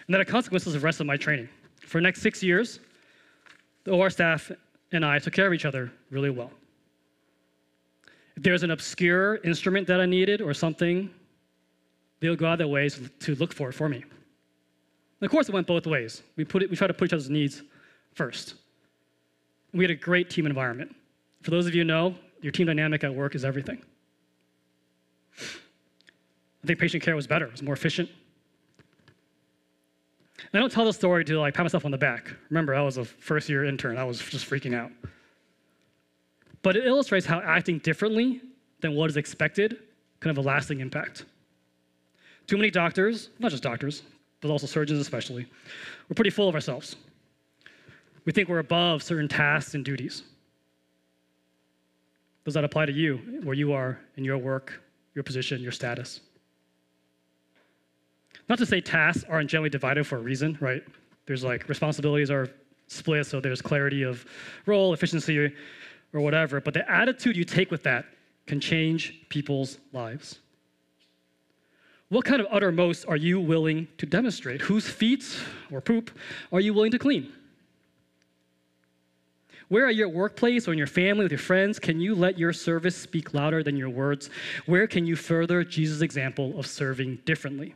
And 0.07 0.15
that 0.15 0.19
had 0.19 0.29
consequences 0.29 0.75
the 0.75 0.81
rest 0.81 1.01
of 1.01 1.07
my 1.07 1.17
training. 1.17 1.49
For 1.81 1.99
the 1.99 2.03
next 2.03 2.23
six 2.23 2.43
years, 2.43 2.81
the 3.85 3.93
OR 3.93 4.11
staff 4.11 4.51
and 4.93 5.05
I 5.05 5.19
took 5.19 5.33
care 5.33 5.47
of 5.47 5.55
each 5.55 5.65
other 5.65 5.91
really 6.11 6.31
well. 6.31 6.51
If 8.37 8.43
there's 8.43 8.63
an 8.63 8.71
obscure 8.71 9.37
instrument 9.37 9.87
that 9.89 10.01
I 10.01 10.07
needed 10.07 10.41
or 10.41 10.55
something, 10.55 11.11
they'll 12.21 12.37
go 12.37 12.47
out 12.47 12.53
of 12.53 12.59
their 12.59 12.69
ways 12.69 13.01
to 13.21 13.35
look 13.37 13.53
for 13.53 13.71
it 13.71 13.73
for 13.73 13.89
me. 13.89 14.05
And 15.21 15.27
of 15.27 15.31
course, 15.31 15.49
it 15.49 15.53
went 15.53 15.67
both 15.67 15.87
ways. 15.87 16.23
We, 16.37 16.45
put 16.45 16.63
it, 16.63 16.71
we 16.71 16.77
tried 16.77 16.89
to 16.89 16.95
put 16.95 17.07
each 17.07 17.13
other's 17.13 17.31
needs 17.31 17.63
first. 18.15 18.55
We 19.73 19.85
had 19.85 19.91
a 19.91 19.97
great 19.97 20.31
team 20.31 20.47
environment. 20.47 20.95
For 21.43 21.51
those 21.51 21.67
of 21.67 21.75
you 21.75 21.83
who 21.83 21.87
know, 21.87 22.15
your 22.41 22.53
team 22.53 22.67
dynamic 22.67 23.05
at 23.05 23.15
work 23.15 23.35
is 23.35 23.45
everything. 23.45 23.83
I 26.63 26.67
think 26.67 26.79
patient 26.79 27.03
care 27.03 27.17
was 27.17 27.27
better, 27.27 27.47
it 27.47 27.53
was 27.53 27.63
more 27.63 27.75
efficient. 27.75 28.09
And 30.53 30.59
I 30.59 30.59
don't 30.61 30.71
tell 30.71 30.85
the 30.85 30.93
story 30.93 31.25
to 31.25 31.39
like 31.39 31.55
pat 31.55 31.65
myself 31.65 31.85
on 31.85 31.91
the 31.91 31.99
back. 31.99 32.35
Remember, 32.49 32.75
I 32.75 32.83
was 32.83 32.97
a 32.97 33.05
first 33.05 33.49
year 33.49 33.65
intern, 33.65 33.99
I 33.99 34.05
was 34.05 34.19
just 34.19 34.49
freaking 34.49 34.75
out. 34.75 34.91
But 36.63 36.77
it 36.77 36.87
illustrates 36.87 37.27
how 37.27 37.41
acting 37.41 37.79
differently 37.79 38.41
than 38.81 38.95
what 38.95 39.11
is 39.11 39.17
expected 39.17 39.79
can 40.21 40.31
have 40.31 40.39
a 40.39 40.47
lasting 40.47 40.81
impact. 40.81 41.25
Too 42.47 42.57
many 42.57 42.71
doctors, 42.71 43.31
not 43.39 43.51
just 43.51 43.63
doctors, 43.63 44.03
but 44.41 44.51
also 44.51 44.67
surgeons 44.67 45.01
especially, 45.01 45.47
we're 46.09 46.15
pretty 46.15 46.31
full 46.31 46.49
of 46.49 46.55
ourselves. 46.55 46.97
We 48.25 48.33
think 48.33 48.49
we're 48.49 48.59
above 48.59 49.03
certain 49.03 49.29
tasks 49.29 49.75
and 49.75 49.85
duties. 49.85 50.23
Does 52.45 52.55
that 52.55 52.65
apply 52.65 52.87
to 52.87 52.93
you, 52.93 53.17
where 53.43 53.55
you 53.55 53.73
are 53.73 53.99
in 54.17 54.25
your 54.25 54.39
work, 54.39 54.83
your 55.15 55.23
position, 55.23 55.61
your 55.61 55.73
status? 55.73 56.21
Not 58.49 58.59
to 58.59 58.67
say 58.67 58.81
tasks 58.81 59.25
aren't 59.29 59.51
generally 59.51 59.71
divided 59.71 60.07
for 60.07 60.17
a 60.17 60.21
reason, 60.21 60.57
right? 60.61 60.83
There's 61.27 61.45
like 61.45 61.69
responsibilities 61.69 62.31
are 62.31 62.49
split, 62.87 63.27
so 63.27 63.41
there's 63.41 63.61
clarity 63.61 64.03
of 64.03 64.25
role, 64.65 64.95
efficiency, 64.95 65.53
or 66.13 66.21
whatever. 66.21 66.61
But 66.61 66.75
the 66.75 66.91
attitude 66.91 67.37
you 67.37 67.45
take 67.45 67.71
with 67.71 67.83
that 67.83 68.07
can 68.47 68.61
change 68.61 69.15
people's 69.29 69.79
lives. 69.93 70.39
What 72.09 72.25
kind 72.25 72.41
of 72.41 72.47
uttermost 72.51 73.07
are 73.07 73.17
you 73.17 73.39
willing 73.39 73.89
to 73.99 74.07
demonstrate? 74.07 74.63
Whose 74.63 74.89
feet 74.89 75.25
or 75.71 75.81
poop 75.81 76.11
are 76.53 76.61
you 76.61 76.73
willing 76.73 76.93
to 76.93 76.99
clean? 76.99 77.33
Where 79.69 79.87
at 79.87 79.97
your 79.97 80.09
workplace 80.09 80.67
or 80.67 80.73
in 80.73 80.79
your 80.79 80.87
family 80.87 81.25
with 81.25 81.33
your 81.33 81.39
friends 81.39 81.79
can 81.79 82.01
you 82.01 82.15
let 82.15 82.39
your 82.39 82.55
service 82.55 82.97
speak 82.97 83.35
louder 83.35 83.63
than 83.63 83.77
your 83.77 83.91
words? 83.91 84.31
Where 84.65 84.87
can 84.87 85.07
you 85.07 85.15
further 85.15 85.63
Jesus' 85.63 86.01
example 86.01 86.59
of 86.59 86.67
serving 86.67 87.19
differently? 87.27 87.75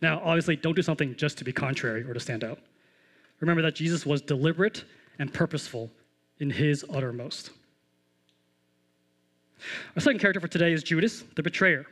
Now, 0.00 0.20
obviously, 0.24 0.56
don't 0.56 0.76
do 0.76 0.82
something 0.82 1.16
just 1.16 1.36
to 1.38 1.44
be 1.44 1.52
contrary 1.52 2.04
or 2.04 2.14
to 2.14 2.20
stand 2.20 2.44
out. 2.44 2.60
Remember 3.40 3.62
that 3.62 3.74
Jesus 3.74 4.06
was 4.06 4.22
deliberate 4.22 4.84
and 5.18 5.32
purposeful 5.32 5.90
in 6.38 6.50
his 6.50 6.84
uttermost. 6.88 7.50
Our 9.96 10.00
second 10.00 10.20
character 10.20 10.40
for 10.40 10.48
today 10.48 10.72
is 10.72 10.82
Judas, 10.82 11.24
the 11.36 11.42
betrayer. 11.42 11.86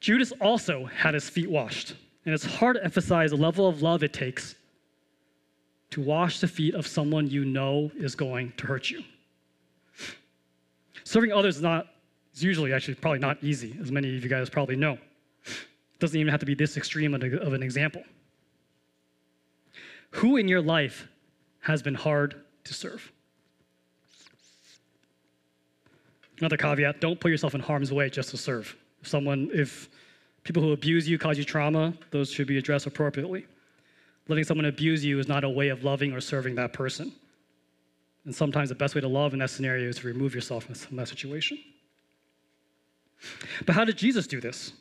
Judas 0.00 0.32
also 0.40 0.84
had 0.86 1.14
his 1.14 1.28
feet 1.28 1.50
washed, 1.50 1.94
and 2.24 2.34
it's 2.34 2.44
hard 2.44 2.76
to 2.76 2.84
emphasize 2.84 3.30
the 3.30 3.36
level 3.36 3.68
of 3.68 3.82
love 3.82 4.02
it 4.02 4.12
takes 4.12 4.54
to 5.90 6.00
wash 6.00 6.40
the 6.40 6.48
feet 6.48 6.74
of 6.74 6.86
someone 6.86 7.28
you 7.28 7.44
know 7.44 7.90
is 7.96 8.14
going 8.14 8.52
to 8.58 8.66
hurt 8.66 8.90
you. 8.90 9.02
Serving 11.04 11.32
others 11.32 11.56
is 11.56 11.62
not 11.62 11.86
is 12.34 12.42
usually 12.44 12.72
actually 12.72 12.94
probably 12.94 13.18
not 13.18 13.42
easy, 13.42 13.76
as 13.80 13.90
many 13.90 14.16
of 14.16 14.22
you 14.22 14.28
guys 14.28 14.48
probably 14.48 14.76
know. 14.76 14.92
It 14.92 15.98
doesn't 15.98 16.18
even 16.18 16.30
have 16.30 16.40
to 16.40 16.46
be 16.46 16.54
this 16.54 16.76
extreme 16.76 17.14
of 17.14 17.22
an 17.22 17.62
example. 17.62 18.04
Who 20.12 20.36
in 20.36 20.46
your 20.46 20.62
life 20.62 21.08
has 21.60 21.82
been 21.82 21.94
hard 21.94 22.40
to 22.64 22.74
serve? 22.74 23.10
Another 26.40 26.56
caveat 26.56 27.00
don't 27.00 27.18
put 27.18 27.30
yourself 27.30 27.54
in 27.54 27.60
harm's 27.60 27.92
way 27.92 28.08
just 28.10 28.30
to 28.30 28.36
serve. 28.36 28.76
If 29.02 29.08
someone, 29.08 29.50
if 29.52 29.88
people 30.44 30.62
who 30.62 30.72
abuse 30.72 31.08
you 31.08 31.18
cause 31.18 31.38
you 31.38 31.44
trauma, 31.44 31.94
those 32.10 32.30
should 32.30 32.46
be 32.46 32.58
addressed 32.58 32.86
appropriately. 32.86 33.46
Letting 34.28 34.44
someone 34.44 34.66
abuse 34.66 35.04
you 35.04 35.18
is 35.18 35.26
not 35.28 35.44
a 35.44 35.48
way 35.48 35.68
of 35.68 35.84
loving 35.84 36.12
or 36.12 36.20
serving 36.20 36.54
that 36.56 36.72
person. 36.72 37.12
And 38.24 38.34
sometimes 38.34 38.68
the 38.68 38.74
best 38.74 38.94
way 38.94 39.00
to 39.00 39.08
love 39.08 39.32
in 39.32 39.38
that 39.38 39.50
scenario 39.50 39.88
is 39.88 39.96
to 39.98 40.06
remove 40.06 40.34
yourself 40.34 40.64
from 40.64 40.96
that 40.96 41.08
situation. 41.08 41.58
But 43.64 43.74
how 43.74 43.84
did 43.84 43.96
Jesus 43.96 44.26
do 44.26 44.40
this? 44.40 44.72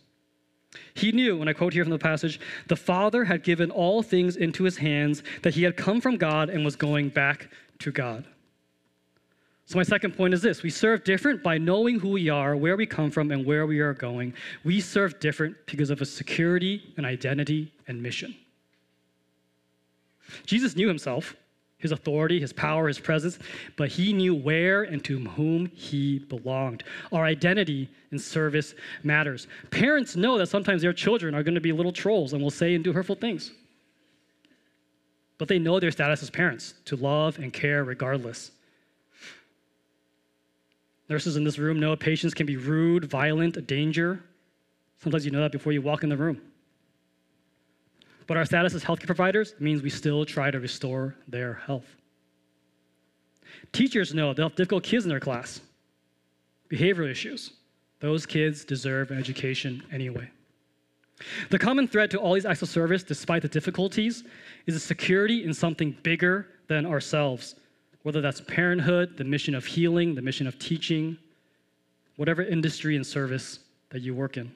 He 0.93 1.11
knew, 1.11 1.37
when 1.37 1.47
I 1.47 1.53
quote 1.53 1.73
here 1.73 1.83
from 1.83 1.91
the 1.91 1.97
passage, 1.97 2.39
the 2.67 2.75
Father 2.75 3.23
had 3.23 3.43
given 3.43 3.71
all 3.71 4.03
things 4.03 4.35
into 4.35 4.63
his 4.63 4.77
hands, 4.77 5.23
that 5.43 5.53
he 5.53 5.63
had 5.63 5.77
come 5.77 6.01
from 6.01 6.17
God 6.17 6.49
and 6.49 6.65
was 6.65 6.75
going 6.75 7.09
back 7.09 7.49
to 7.79 7.91
God. 7.91 8.25
So, 9.67 9.77
my 9.77 9.83
second 9.83 10.15
point 10.15 10.33
is 10.33 10.41
this 10.41 10.63
we 10.63 10.69
serve 10.69 11.03
different 11.03 11.43
by 11.43 11.57
knowing 11.57 11.99
who 11.99 12.09
we 12.09 12.29
are, 12.29 12.55
where 12.55 12.77
we 12.77 12.85
come 12.85 13.11
from, 13.11 13.31
and 13.31 13.45
where 13.45 13.67
we 13.67 13.81
are 13.81 13.93
going. 13.93 14.33
We 14.63 14.79
serve 14.79 15.19
different 15.19 15.57
because 15.65 15.89
of 15.89 16.01
a 16.01 16.05
security, 16.05 16.93
an 16.95 17.03
identity, 17.03 17.73
and 17.85 18.01
mission. 18.01 18.33
Jesus 20.45 20.77
knew 20.77 20.87
himself, 20.87 21.35
his 21.79 21.91
authority, 21.91 22.39
his 22.39 22.53
power, 22.53 22.87
his 22.87 22.97
presence, 22.97 23.39
but 23.75 23.89
he 23.89 24.13
knew 24.13 24.33
where 24.33 24.83
and 24.83 25.03
to 25.03 25.19
whom 25.19 25.65
he 25.73 26.19
belonged. 26.19 26.85
Our 27.11 27.25
identity 27.25 27.89
in 28.13 28.19
service 28.19 28.73
matters. 29.03 29.47
Parents 29.69 30.15
know 30.15 30.37
that 30.37 30.47
sometimes 30.47 30.81
their 30.81 30.93
children 30.93 31.35
are 31.35 31.43
going 31.43 31.55
to 31.55 31.61
be 31.61 31.73
little 31.73 31.91
trolls 31.91 32.31
and 32.31 32.41
will 32.41 32.51
say 32.51 32.73
and 32.73 32.85
do 32.85 32.93
hurtful 32.93 33.15
things. 33.15 33.51
But 35.37 35.49
they 35.49 35.59
know 35.59 35.81
their 35.81 35.91
status 35.91 36.23
as 36.23 36.29
parents 36.29 36.73
to 36.85 36.95
love 36.95 37.37
and 37.37 37.51
care 37.51 37.83
regardless. 37.83 38.51
Nurses 41.09 41.37
in 41.37 41.43
this 41.43 41.57
room 41.57 41.79
know 41.79 41.95
patients 41.95 42.33
can 42.33 42.45
be 42.45 42.57
rude, 42.57 43.05
violent, 43.05 43.57
a 43.57 43.61
danger. 43.61 44.23
Sometimes 45.01 45.25
you 45.25 45.31
know 45.31 45.41
that 45.41 45.51
before 45.51 45.71
you 45.71 45.81
walk 45.81 46.03
in 46.03 46.09
the 46.09 46.17
room. 46.17 46.41
But 48.27 48.35
our 48.35 48.45
status 48.45 48.73
as 48.73 48.83
healthcare 48.83 49.05
providers 49.05 49.55
means 49.59 49.81
we 49.81 49.89
still 49.89 50.25
try 50.25 50.51
to 50.51 50.59
restore 50.59 51.15
their 51.27 51.53
health. 51.53 51.85
Teachers 53.71 54.13
know 54.13 54.33
they'll 54.33 54.49
have 54.49 54.55
difficult 54.55 54.83
kids 54.83 55.05
in 55.05 55.09
their 55.09 55.19
class, 55.19 55.61
behavioral 56.69 57.09
issues. 57.09 57.53
Those 57.99 58.25
kids 58.25 58.65
deserve 58.65 59.11
an 59.11 59.17
education 59.17 59.83
anyway. 59.91 60.29
The 61.49 61.57
common 61.57 61.87
thread 61.87 62.11
to 62.11 62.19
all 62.19 62.33
these 62.33 62.45
acts 62.45 62.61
of 62.61 62.69
service, 62.69 63.01
despite 63.01 63.41
the 63.41 63.47
difficulties, 63.47 64.23
is 64.67 64.75
a 64.75 64.79
security 64.79 65.45
in 65.45 65.53
something 65.53 65.97
bigger 66.03 66.47
than 66.67 66.85
ourselves, 66.85 67.55
whether 68.07 68.21
that's 68.21 68.39
parenthood, 68.39 69.17
the 69.17 69.23
mission 69.25 69.53
of 69.53 69.65
healing, 69.65 70.15
the 70.15 70.21
mission 70.21 70.47
of 70.47 70.57
teaching, 70.59 71.17
whatever 72.15 72.41
industry 72.41 72.95
and 72.95 73.05
service 73.05 73.59
that 73.89 74.01
you 74.01 74.15
work 74.15 74.37
in. 74.37 74.49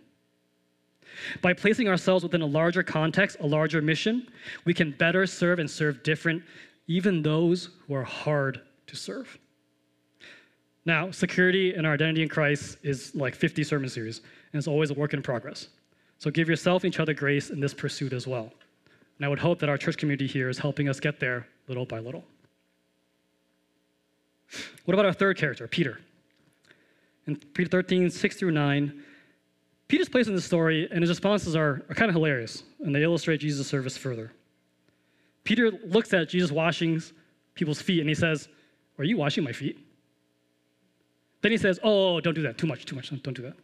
By 1.41 1.51
placing 1.51 1.89
ourselves 1.89 2.23
within 2.23 2.41
a 2.41 2.45
larger 2.45 2.81
context, 2.81 3.35
a 3.41 3.45
larger 3.45 3.81
mission, 3.81 4.25
we 4.63 4.73
can 4.73 4.91
better 4.91 5.27
serve 5.27 5.59
and 5.59 5.69
serve 5.69 6.01
different, 6.01 6.41
even 6.87 7.21
those 7.21 7.71
who 7.85 7.93
are 7.93 8.05
hard 8.05 8.61
to 8.87 8.95
serve. 8.95 9.37
Now, 10.85 11.11
security 11.11 11.73
and 11.73 11.85
our 11.85 11.95
identity 11.95 12.23
in 12.23 12.29
Christ 12.29 12.77
is 12.83 13.13
like 13.15 13.35
50 13.35 13.65
sermon 13.65 13.89
series, 13.89 14.19
and 14.53 14.59
it's 14.59 14.67
always 14.69 14.91
a 14.91 14.93
work 14.93 15.13
in 15.13 15.21
progress. 15.21 15.67
So 16.19 16.31
give 16.31 16.47
yourself 16.47 16.85
and 16.85 16.93
each 16.93 17.01
other 17.01 17.13
grace 17.13 17.49
in 17.49 17.59
this 17.59 17.73
pursuit 17.73 18.13
as 18.13 18.25
well. 18.25 18.49
And 19.17 19.25
I 19.25 19.27
would 19.27 19.39
hope 19.39 19.59
that 19.59 19.67
our 19.67 19.77
church 19.77 19.97
community 19.97 20.25
here 20.25 20.47
is 20.47 20.57
helping 20.57 20.87
us 20.87 21.01
get 21.01 21.19
there 21.19 21.47
little 21.67 21.85
by 21.85 21.99
little. 21.99 22.23
What 24.85 24.93
about 24.93 25.05
our 25.05 25.13
third 25.13 25.37
character, 25.37 25.67
Peter? 25.67 25.99
In 27.27 27.35
Peter 27.35 27.69
13, 27.69 28.09
6 28.09 28.35
through 28.35 28.51
9, 28.51 29.03
Peter's 29.87 30.09
place 30.09 30.27
in 30.27 30.35
the 30.35 30.41
story 30.41 30.87
and 30.91 31.01
his 31.01 31.09
responses 31.09 31.55
are, 31.55 31.83
are 31.89 31.95
kind 31.95 32.09
of 32.09 32.15
hilarious, 32.15 32.63
and 32.79 32.95
they 32.95 33.03
illustrate 33.03 33.37
Jesus' 33.37 33.67
service 33.67 33.97
further. 33.97 34.31
Peter 35.43 35.71
looks 35.71 36.13
at 36.13 36.29
Jesus 36.29 36.51
washing 36.51 37.01
people's 37.55 37.81
feet 37.81 37.99
and 37.99 38.07
he 38.07 38.15
says, 38.15 38.47
Are 38.97 39.03
you 39.03 39.17
washing 39.17 39.43
my 39.43 39.51
feet? 39.51 39.79
Then 41.41 41.51
he 41.51 41.57
says, 41.57 41.79
Oh, 41.83 41.89
oh, 41.89 42.15
oh 42.15 42.21
don't 42.21 42.33
do 42.33 42.43
that. 42.43 42.57
Too 42.57 42.67
much, 42.67 42.85
too 42.85 42.95
much. 42.95 43.09
Don't 43.09 43.35
do 43.35 43.41
that. 43.43 43.55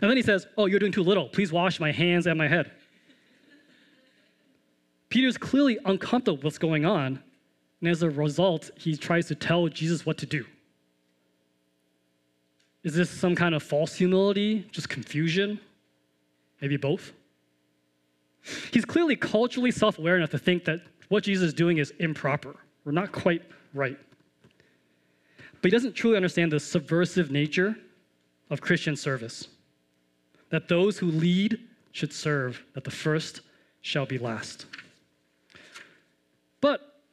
And 0.00 0.10
then 0.10 0.16
he 0.16 0.22
says, 0.22 0.46
Oh, 0.56 0.66
you're 0.66 0.78
doing 0.78 0.92
too 0.92 1.02
little. 1.02 1.28
Please 1.28 1.52
wash 1.52 1.78
my 1.80 1.92
hands 1.92 2.26
and 2.26 2.38
my 2.38 2.48
head. 2.48 2.70
Peter's 5.08 5.38
clearly 5.38 5.78
uncomfortable 5.84 6.36
with 6.36 6.44
what's 6.44 6.58
going 6.58 6.84
on. 6.84 7.22
And 7.80 7.90
as 7.90 8.02
a 8.02 8.10
result, 8.10 8.70
he 8.76 8.96
tries 8.96 9.26
to 9.26 9.34
tell 9.34 9.68
Jesus 9.68 10.04
what 10.04 10.18
to 10.18 10.26
do. 10.26 10.44
Is 12.82 12.94
this 12.94 13.10
some 13.10 13.34
kind 13.34 13.54
of 13.54 13.62
false 13.62 13.94
humility, 13.94 14.66
just 14.72 14.88
confusion? 14.88 15.60
Maybe 16.60 16.76
both? 16.76 17.12
He's 18.72 18.84
clearly 18.84 19.16
culturally 19.16 19.70
self 19.70 19.98
aware 19.98 20.16
enough 20.16 20.30
to 20.30 20.38
think 20.38 20.64
that 20.64 20.80
what 21.08 21.24
Jesus 21.24 21.48
is 21.48 21.54
doing 21.54 21.78
is 21.78 21.92
improper. 21.98 22.56
We're 22.84 22.92
not 22.92 23.12
quite 23.12 23.42
right. 23.74 23.98
But 25.60 25.64
he 25.64 25.70
doesn't 25.70 25.94
truly 25.94 26.16
understand 26.16 26.52
the 26.52 26.60
subversive 26.60 27.30
nature 27.30 27.76
of 28.50 28.60
Christian 28.60 28.96
service 28.96 29.48
that 30.50 30.68
those 30.68 30.98
who 30.98 31.06
lead 31.10 31.60
should 31.92 32.12
serve, 32.12 32.64
that 32.74 32.84
the 32.84 32.90
first 32.90 33.42
shall 33.82 34.06
be 34.06 34.18
last. 34.18 34.66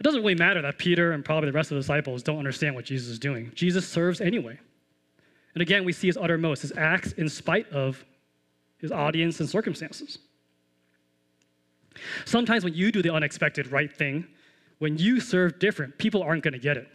It 0.05 0.09
doesn't 0.09 0.21
really 0.21 0.35
matter 0.35 0.62
that 0.62 0.77
Peter 0.77 1.13
and 1.13 1.25
probably 1.25 1.50
the 1.50 1.55
rest 1.55 1.71
of 1.71 1.77
the 1.77 1.81
disciples 1.81 2.21
don't 2.21 2.38
understand 2.38 2.75
what 2.75 2.85
Jesus 2.85 3.07
is 3.07 3.17
doing. 3.17 3.51
Jesus 3.55 3.88
serves 3.88 4.21
anyway. 4.21 4.59
And 5.55 5.63
again, 5.63 5.83
we 5.83 5.93
see 5.93 6.05
his 6.05 6.15
uttermost, 6.15 6.62
his 6.62 6.71
acts 6.77 7.13
in 7.13 7.27
spite 7.27 7.67
of 7.71 8.05
his 8.77 8.91
audience 8.91 9.39
and 9.39 9.50
circumstances. 9.50 10.19
Sometimes 12.25 12.63
when 12.63 12.75
you 12.75 12.91
do 12.91 13.01
the 13.01 13.12
unexpected 13.12 13.71
right 13.71 13.91
thing, 13.91 14.27
when 14.77 14.95
you 15.00 15.19
serve 15.19 15.57
different, 15.57 15.97
people 15.97 16.21
aren't 16.21 16.43
going 16.43 16.53
to 16.53 16.59
get 16.59 16.77
it. 16.77 16.88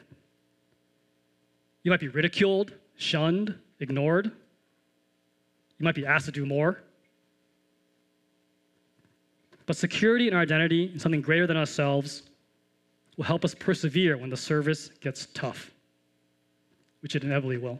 You 1.83 1.91
might 1.91 1.99
be 1.99 2.07
ridiculed, 2.07 2.75
shunned, 2.95 3.59
ignored. 3.81 4.27
You 4.27 5.85
might 5.85 5.97
be 5.97 6.07
asked 6.07 6.27
to 6.27 6.33
do 6.33 6.47
more. 6.47 6.81
But 9.67 9.77
security 9.77 10.29
and 10.29 10.37
our 10.37 10.43
identity 10.43 10.93
in 10.93 11.01
something 11.01 11.23
greater 11.23 11.49
than 11.49 11.57
ourselves 11.57 12.23
will 13.21 13.27
help 13.27 13.45
us 13.45 13.55
persevere 13.55 14.17
when 14.17 14.31
the 14.31 14.37
service 14.37 14.89
gets 15.03 15.29
tough, 15.35 15.71
which 17.01 17.15
it 17.15 17.23
inevitably 17.23 17.59
will. 17.59 17.79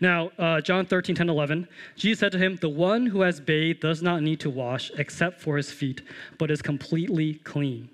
Now, 0.00 0.32
uh, 0.36 0.60
John 0.60 0.84
13, 0.84 1.14
10, 1.14 1.28
11, 1.28 1.68
Jesus 1.94 2.18
said 2.18 2.32
to 2.32 2.38
him, 2.38 2.56
The 2.56 2.68
one 2.68 3.06
who 3.06 3.20
has 3.20 3.38
bathed 3.38 3.78
does 3.78 4.02
not 4.02 4.24
need 4.24 4.40
to 4.40 4.50
wash 4.50 4.90
except 4.98 5.40
for 5.40 5.56
his 5.56 5.70
feet, 5.70 6.02
but 6.38 6.50
is 6.50 6.60
completely 6.60 7.34
clean. 7.34 7.88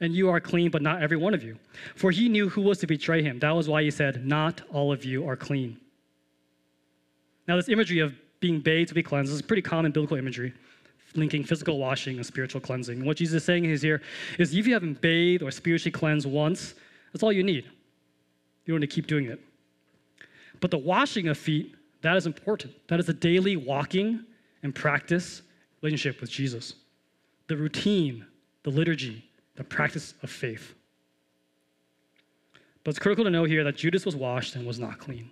And 0.00 0.12
you 0.12 0.28
are 0.28 0.40
clean, 0.40 0.72
but 0.72 0.82
not 0.82 1.00
every 1.00 1.16
one 1.16 1.32
of 1.32 1.44
you. 1.44 1.56
For 1.94 2.10
he 2.10 2.28
knew 2.28 2.48
who 2.48 2.62
was 2.62 2.78
to 2.78 2.88
betray 2.88 3.22
him. 3.22 3.38
That 3.38 3.54
was 3.54 3.68
why 3.68 3.84
he 3.84 3.92
said, 3.92 4.26
Not 4.26 4.60
all 4.72 4.90
of 4.90 5.04
you 5.04 5.28
are 5.28 5.36
clean. 5.36 5.78
Now, 7.46 7.54
this 7.54 7.68
imagery 7.68 8.00
of 8.00 8.12
being 8.40 8.58
bathed 8.58 8.88
to 8.88 8.94
be 8.96 9.04
cleansed 9.04 9.32
is 9.32 9.40
pretty 9.40 9.62
common 9.62 9.92
biblical 9.92 10.16
imagery, 10.16 10.52
linking 11.14 11.44
physical 11.44 11.78
washing 11.78 12.16
and 12.16 12.26
spiritual 12.26 12.60
cleansing. 12.60 13.04
What 13.04 13.16
Jesus 13.16 13.36
is 13.36 13.44
saying 13.44 13.64
is 13.64 13.82
here 13.82 14.02
is 14.38 14.54
if 14.54 14.66
you 14.66 14.72
haven't 14.72 15.00
bathed 15.00 15.42
or 15.42 15.50
spiritually 15.50 15.92
cleansed 15.92 16.26
once, 16.26 16.74
that's 17.12 17.22
all 17.22 17.32
you 17.32 17.42
need. 17.42 17.64
You 18.64 18.74
don't 18.74 18.80
need 18.80 18.90
to 18.90 18.94
keep 18.94 19.06
doing 19.06 19.26
it. 19.26 19.40
But 20.60 20.70
the 20.70 20.78
washing 20.78 21.28
of 21.28 21.36
feet, 21.36 21.74
that 22.02 22.16
is 22.16 22.26
important. 22.26 22.74
That 22.88 23.00
is 23.00 23.08
a 23.08 23.12
daily 23.12 23.56
walking 23.56 24.24
and 24.62 24.74
practice 24.74 25.42
relationship 25.80 26.20
with 26.20 26.30
Jesus. 26.30 26.74
The 27.48 27.56
routine, 27.56 28.24
the 28.62 28.70
liturgy, 28.70 29.28
the 29.56 29.64
practice 29.64 30.14
of 30.22 30.30
faith. 30.30 30.74
But 32.84 32.90
it's 32.90 32.98
critical 32.98 33.24
to 33.24 33.30
know 33.30 33.44
here 33.44 33.64
that 33.64 33.76
Judas 33.76 34.06
was 34.06 34.16
washed 34.16 34.54
and 34.56 34.66
was 34.66 34.78
not 34.78 34.98
clean. 34.98 35.30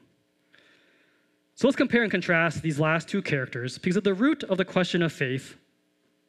So 1.54 1.66
let's 1.66 1.76
compare 1.76 2.02
and 2.02 2.10
contrast 2.10 2.62
these 2.62 2.80
last 2.80 3.08
two 3.08 3.20
characters 3.20 3.76
because 3.76 3.96
at 3.96 4.04
the 4.04 4.14
root 4.14 4.44
of 4.44 4.56
the 4.56 4.64
question 4.64 5.02
of 5.02 5.12
faith, 5.12 5.56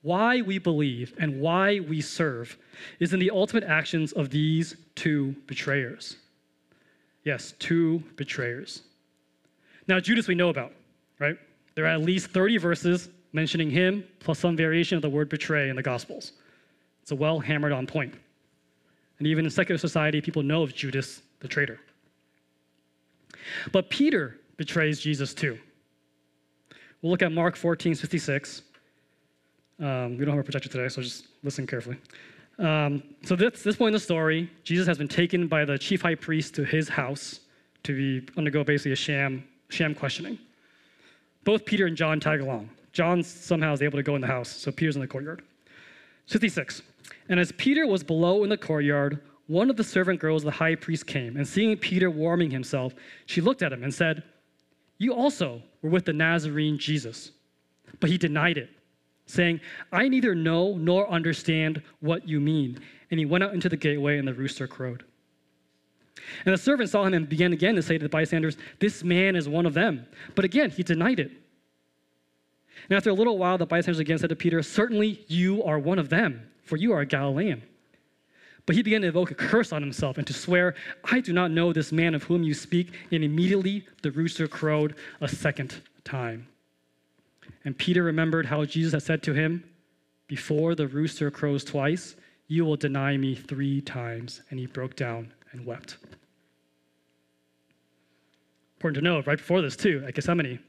why 0.02 0.42
we 0.42 0.58
believe 0.58 1.14
and 1.20 1.40
why 1.40 1.80
we 1.80 2.02
serve, 2.02 2.58
is 3.00 3.14
in 3.14 3.20
the 3.20 3.30
ultimate 3.30 3.64
actions 3.64 4.12
of 4.14 4.30
these 4.30 4.76
two 4.96 5.36
betrayers. 5.48 6.18
Yes, 7.24 7.54
two 7.60 8.04
betrayers. 8.16 8.82
Now, 9.88 10.00
Judas 10.00 10.28
we 10.28 10.36
know 10.36 10.50
about, 10.50 10.74
right? 11.20 11.38
There 11.76 11.86
are 11.86 11.90
at 11.90 12.02
least 12.02 12.32
30 12.32 12.58
verses 12.58 13.10
mentioning 13.34 13.70
him, 13.70 14.04
plus 14.20 14.40
some 14.40 14.58
variation 14.58 14.96
of 14.96 15.02
the 15.02 15.10
word 15.10 15.30
betray 15.30 15.70
in 15.70 15.76
the 15.76 15.84
Gospels. 15.84 16.34
It's 17.02 17.12
a 17.12 17.16
well 17.16 17.40
hammered 17.40 17.72
on 17.72 17.88
point. 17.88 18.14
And 19.20 19.28
even 19.28 19.46
in 19.46 19.52
secular 19.52 19.78
society, 19.78 20.20
people 20.20 20.44
know 20.44 20.64
of 20.64 20.74
Judas 20.74 21.22
the 21.40 21.48
traitor. 21.48 21.80
But 23.72 23.90
Peter 23.90 24.38
betrays 24.58 25.00
Jesus 25.00 25.34
too. 25.34 25.58
We'll 27.02 27.12
look 27.12 27.22
at 27.22 27.32
Mark 27.32 27.56
14, 27.56 27.96
56. 27.96 28.64
Um, 29.82 30.18
we 30.18 30.26
don't 30.26 30.36
have 30.36 30.40
a 30.40 30.44
projector 30.44 30.70
today, 30.70 30.88
so 30.88 31.02
just 31.02 31.28
listen 31.44 31.66
carefully. 31.66 31.98
Um, 32.60 33.02
so, 33.24 33.36
this, 33.36 33.64
this 33.64 33.76
point 33.76 33.90
in 33.90 33.94
the 33.94 34.00
story, 34.00 34.50
Jesus 34.64 34.86
has 34.86 34.98
been 34.98 35.08
taken 35.08 35.48
by 35.48 35.66
the 35.66 35.78
chief 35.78 36.04
high 36.04 36.16
priest 36.16 36.54
to 36.56 36.64
his 36.64 36.88
house 36.88 37.40
to 37.84 37.96
be, 38.22 38.28
undergo 38.38 38.64
basically 38.64 38.92
a 38.92 38.96
sham 38.96 39.44
sham 39.70 39.96
questioning. 39.96 40.38
Both 41.44 41.66
Peter 41.66 41.88
and 41.88 41.98
John 41.98 42.20
tag 42.20 42.42
along. 42.42 42.70
John 42.94 43.24
somehow 43.24 43.74
is 43.74 43.82
able 43.82 43.98
to 43.98 44.04
go 44.04 44.16
in 44.16 44.22
the 44.22 44.28
house, 44.28 44.50
so 44.50 44.72
Peter's 44.72 44.96
in 44.96 45.02
the 45.02 45.08
courtyard. 45.08 45.42
56. 46.28 46.84
And 47.30 47.40
as 47.40 47.52
Peter 47.54 47.88
was 47.88 48.04
below 48.04 48.44
in 48.44 48.50
the 48.50 48.58
courtyard, 48.58 49.22
one 49.48 49.70
of 49.70 49.78
the 49.78 49.84
servant 49.84 50.20
girls 50.20 50.44
of 50.44 50.46
the 50.46 50.52
high 50.52 50.76
priest 50.76 51.08
came, 51.08 51.38
and 51.38 51.48
seeing 51.48 51.76
Peter 51.78 52.12
warming 52.12 52.52
himself, 52.52 52.94
she 53.26 53.42
looked 53.42 53.64
at 53.64 53.74
him 53.74 53.84
and 53.84 53.94
said, 53.94 54.24
You 54.98 55.14
also 55.14 55.62
were 55.82 55.90
with 55.90 56.06
the 56.06 56.14
Nazarene 56.14 56.78
Jesus. 56.78 57.32
But 58.00 58.10
he 58.10 58.18
denied 58.18 58.58
it, 58.58 58.70
saying, 59.26 59.62
I 59.92 60.08
neither 60.08 60.36
know 60.36 60.76
nor 60.78 61.10
understand 61.10 61.82
what 62.00 62.28
you 62.28 62.40
mean. 62.40 62.80
And 63.10 63.20
he 63.20 63.26
went 63.26 63.44
out 63.44 63.54
into 63.54 63.70
the 63.70 63.78
gateway, 63.78 64.18
and 64.18 64.28
the 64.28 64.34
rooster 64.34 64.68
crowed. 64.68 65.04
And 66.46 66.54
the 66.54 66.58
servant 66.58 66.90
saw 66.90 67.04
him 67.06 67.14
and 67.14 67.28
began 67.28 67.54
again 67.54 67.76
to 67.76 67.82
say 67.82 67.98
to 67.98 68.04
the 68.04 68.10
bystanders, 68.10 68.58
This 68.80 69.04
man 69.04 69.36
is 69.36 69.50
one 69.50 69.66
of 69.66 69.74
them. 69.74 70.06
But 70.36 70.46
again, 70.46 70.70
he 70.70 70.84
denied 70.84 71.20
it. 71.20 71.32
And 72.90 72.98
after 72.98 73.10
a 73.10 73.14
little 73.14 73.38
while, 73.38 73.58
the 73.58 73.66
bystanders 73.66 74.00
again 74.00 74.18
said 74.18 74.30
to 74.30 74.36
Peter, 74.36 74.62
Certainly 74.62 75.26
you 75.28 75.64
are 75.64 75.80
one 75.80 76.00
of 76.00 76.10
them, 76.10 76.50
for 76.64 76.78
you 76.78 76.94
are 76.94 77.02
a 77.02 77.06
Galilean. 77.06 77.64
But 78.66 78.76
he 78.76 78.84
began 78.84 79.02
to 79.02 79.08
evoke 79.08 79.32
a 79.32 79.36
curse 79.36 79.72
on 79.72 79.82
himself 79.82 80.18
and 80.18 80.28
to 80.28 80.34
swear, 80.34 80.76
I 81.04 81.20
do 81.20 81.34
not 81.34 81.52
know 81.52 81.74
this 81.74 81.92
man 81.92 82.14
of 82.14 82.24
whom 82.24 82.44
you 82.44 82.54
speak. 82.54 82.94
And 83.12 83.24
immediately 83.24 83.88
the 84.02 84.12
rooster 84.12 84.48
crowed 84.48 84.96
a 85.20 85.28
second 85.28 85.82
time. 86.04 86.48
And 87.64 87.78
Peter 87.78 88.04
remembered 88.04 88.46
how 88.46 88.66
Jesus 88.66 88.94
had 88.94 89.04
said 89.04 89.24
to 89.24 89.34
him, 89.34 89.64
Before 90.28 90.76
the 90.76 90.88
rooster 90.88 91.30
crows 91.32 91.64
twice, 91.64 92.16
you 92.48 92.66
will 92.66 92.76
deny 92.76 93.18
me 93.18 93.36
three 93.36 93.82
times. 93.82 94.42
And 94.50 94.60
he 94.60 94.66
broke 94.66 94.96
down 94.96 95.34
and 95.52 95.66
wept. 95.66 95.98
Important 98.78 99.04
to 99.04 99.04
know, 99.04 99.22
right 99.22 99.38
before 99.38 99.62
this, 99.62 99.76
too, 99.76 100.04
at 100.08 100.16
Gethsemane, 100.16 100.60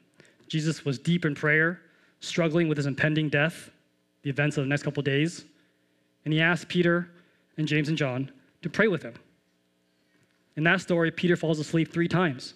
Jesus 0.48 0.84
was 0.84 0.98
deep 0.98 1.24
in 1.24 1.34
prayer, 1.34 1.80
struggling 2.20 2.68
with 2.68 2.76
his 2.76 2.86
impending 2.86 3.30
death, 3.30 3.70
the 4.22 4.28
events 4.28 4.58
of 4.58 4.64
the 4.64 4.68
next 4.68 4.82
couple 4.82 5.02
days, 5.02 5.46
and 6.24 6.34
he 6.34 6.40
asked 6.40 6.68
Peter 6.68 7.08
and 7.56 7.66
James 7.66 7.88
and 7.88 7.96
John 7.96 8.30
to 8.60 8.68
pray 8.68 8.88
with 8.88 9.02
him. 9.02 9.14
In 10.56 10.64
that 10.64 10.80
story, 10.80 11.10
Peter 11.10 11.36
falls 11.36 11.58
asleep 11.58 11.92
three 11.92 12.08
times. 12.08 12.54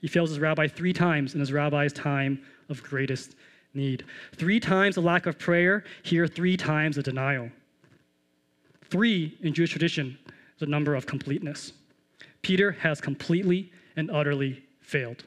He 0.00 0.08
fails 0.08 0.30
his 0.30 0.38
rabbi 0.38 0.66
three 0.66 0.92
times 0.92 1.34
in 1.34 1.40
his 1.40 1.52
rabbi's 1.52 1.92
time 1.92 2.42
of 2.68 2.82
greatest 2.82 3.34
need. 3.74 4.04
Three 4.34 4.60
times 4.60 4.96
a 4.96 5.00
lack 5.00 5.26
of 5.26 5.38
prayer, 5.38 5.84
here, 6.02 6.26
three 6.26 6.56
times 6.56 6.98
a 6.98 7.02
denial. 7.02 7.50
Three 8.90 9.36
in 9.42 9.54
Jewish 9.54 9.70
tradition 9.70 10.18
the 10.58 10.66
number 10.66 10.94
of 10.94 11.06
completeness. 11.06 11.72
Peter 12.42 12.72
has 12.72 13.00
completely 13.00 13.70
and 13.96 14.10
utterly 14.10 14.62
failed. 14.80 15.24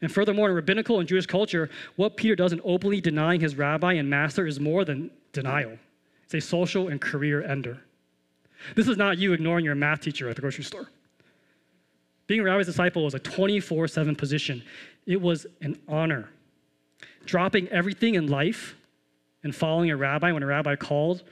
And 0.00 0.12
furthermore, 0.12 0.48
in 0.48 0.54
rabbinical 0.54 1.00
and 1.00 1.08
Jewish 1.08 1.26
culture, 1.26 1.70
what 1.96 2.16
Peter 2.16 2.36
does 2.36 2.52
in 2.52 2.60
openly 2.64 3.00
denying 3.00 3.40
his 3.40 3.56
rabbi 3.56 3.94
and 3.94 4.08
master 4.08 4.46
is 4.46 4.60
more 4.60 4.84
than 4.84 5.10
denial. 5.32 5.78
It's 6.24 6.34
a 6.34 6.40
social 6.40 6.88
and 6.88 7.00
career 7.00 7.42
ender. 7.42 7.80
This 8.76 8.88
is 8.88 8.96
not 8.96 9.18
you 9.18 9.32
ignoring 9.32 9.64
your 9.64 9.74
math 9.74 10.00
teacher 10.00 10.28
at 10.28 10.36
the 10.36 10.42
grocery 10.42 10.64
store. 10.64 10.88
Being 12.26 12.40
a 12.40 12.44
rabbi's 12.44 12.66
disciple 12.66 13.04
was 13.04 13.14
a 13.14 13.18
24 13.18 13.88
7 13.88 14.16
position, 14.16 14.62
it 15.06 15.20
was 15.20 15.46
an 15.60 15.78
honor. 15.88 16.30
Dropping 17.26 17.68
everything 17.68 18.14
in 18.16 18.26
life 18.26 18.76
and 19.42 19.54
following 19.54 19.90
a 19.90 19.96
rabbi 19.96 20.32
when 20.32 20.42
a 20.42 20.46
rabbi 20.46 20.76
called 20.76 21.22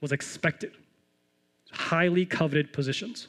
was 0.00 0.12
expected 0.12 0.72
highly 1.70 2.24
coveted 2.24 2.72
positions. 2.72 3.28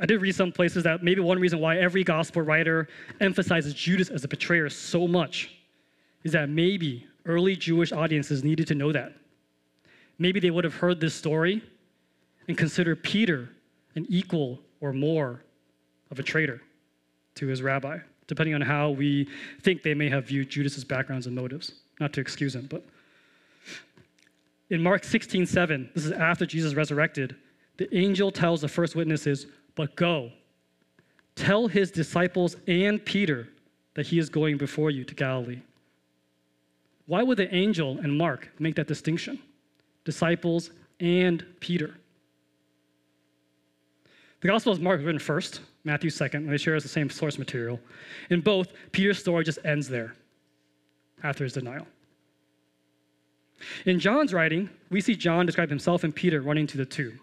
I 0.00 0.06
did 0.06 0.22
read 0.22 0.34
some 0.34 0.52
places 0.52 0.84
that 0.84 1.02
maybe 1.02 1.20
one 1.20 1.40
reason 1.40 1.58
why 1.58 1.78
every 1.78 2.04
gospel 2.04 2.42
writer 2.42 2.88
emphasizes 3.20 3.74
Judas 3.74 4.10
as 4.10 4.22
a 4.24 4.28
betrayer 4.28 4.68
so 4.68 5.08
much 5.08 5.50
is 6.22 6.32
that 6.32 6.48
maybe 6.48 7.06
early 7.26 7.56
Jewish 7.56 7.92
audiences 7.92 8.44
needed 8.44 8.66
to 8.68 8.74
know 8.74 8.92
that. 8.92 9.12
Maybe 10.18 10.40
they 10.40 10.50
would 10.50 10.64
have 10.64 10.74
heard 10.74 11.00
this 11.00 11.14
story 11.14 11.62
and 12.46 12.56
considered 12.56 13.02
Peter 13.02 13.48
an 13.96 14.06
equal 14.08 14.60
or 14.80 14.92
more 14.92 15.42
of 16.10 16.18
a 16.18 16.22
traitor 16.22 16.60
to 17.36 17.46
his 17.46 17.62
rabbi, 17.62 17.98
depending 18.26 18.54
on 18.54 18.60
how 18.60 18.90
we 18.90 19.28
think 19.62 19.82
they 19.82 19.94
may 19.94 20.08
have 20.08 20.26
viewed 20.26 20.48
Judas's 20.48 20.84
backgrounds 20.84 21.26
and 21.26 21.34
motives. 21.34 21.72
Not 22.00 22.12
to 22.14 22.20
excuse 22.20 22.54
him, 22.54 22.66
but 22.70 22.84
in 24.70 24.82
Mark 24.82 25.04
16, 25.04 25.46
7, 25.46 25.90
this 25.94 26.04
is 26.04 26.12
after 26.12 26.44
Jesus 26.44 26.74
resurrected, 26.74 27.34
the 27.78 27.94
angel 27.96 28.30
tells 28.30 28.60
the 28.60 28.68
first 28.68 28.94
witnesses, 28.94 29.46
But 29.74 29.96
go, 29.96 30.30
tell 31.34 31.68
his 31.68 31.90
disciples 31.90 32.56
and 32.66 33.02
Peter 33.04 33.48
that 33.94 34.06
he 34.06 34.18
is 34.18 34.28
going 34.28 34.58
before 34.58 34.90
you 34.90 35.04
to 35.04 35.14
Galilee. 35.14 35.60
Why 37.06 37.22
would 37.22 37.38
the 37.38 37.52
angel 37.54 37.98
and 37.98 38.16
Mark 38.16 38.50
make 38.58 38.74
that 38.76 38.86
distinction? 38.86 39.38
Disciples 40.04 40.70
and 41.00 41.44
Peter. 41.60 41.94
The 44.40 44.48
Gospel 44.48 44.72
of 44.72 44.80
Mark 44.80 45.00
is 45.00 45.06
written 45.06 45.18
first, 45.18 45.60
Matthew 45.84 46.10
second, 46.10 46.44
and 46.44 46.52
they 46.52 46.58
share 46.58 46.78
the 46.80 46.88
same 46.88 47.10
source 47.10 47.38
material. 47.38 47.80
In 48.30 48.40
both, 48.40 48.72
Peter's 48.92 49.18
story 49.18 49.44
just 49.44 49.58
ends 49.64 49.88
there 49.88 50.14
after 51.24 51.44
his 51.44 51.52
denial. 51.52 51.86
In 53.86 53.98
John's 53.98 54.32
writing, 54.32 54.70
we 54.90 55.00
see 55.00 55.16
John 55.16 55.46
describe 55.46 55.68
himself 55.68 56.04
and 56.04 56.14
Peter 56.14 56.40
running 56.40 56.66
to 56.68 56.76
the 56.76 56.86
tomb. 56.86 57.18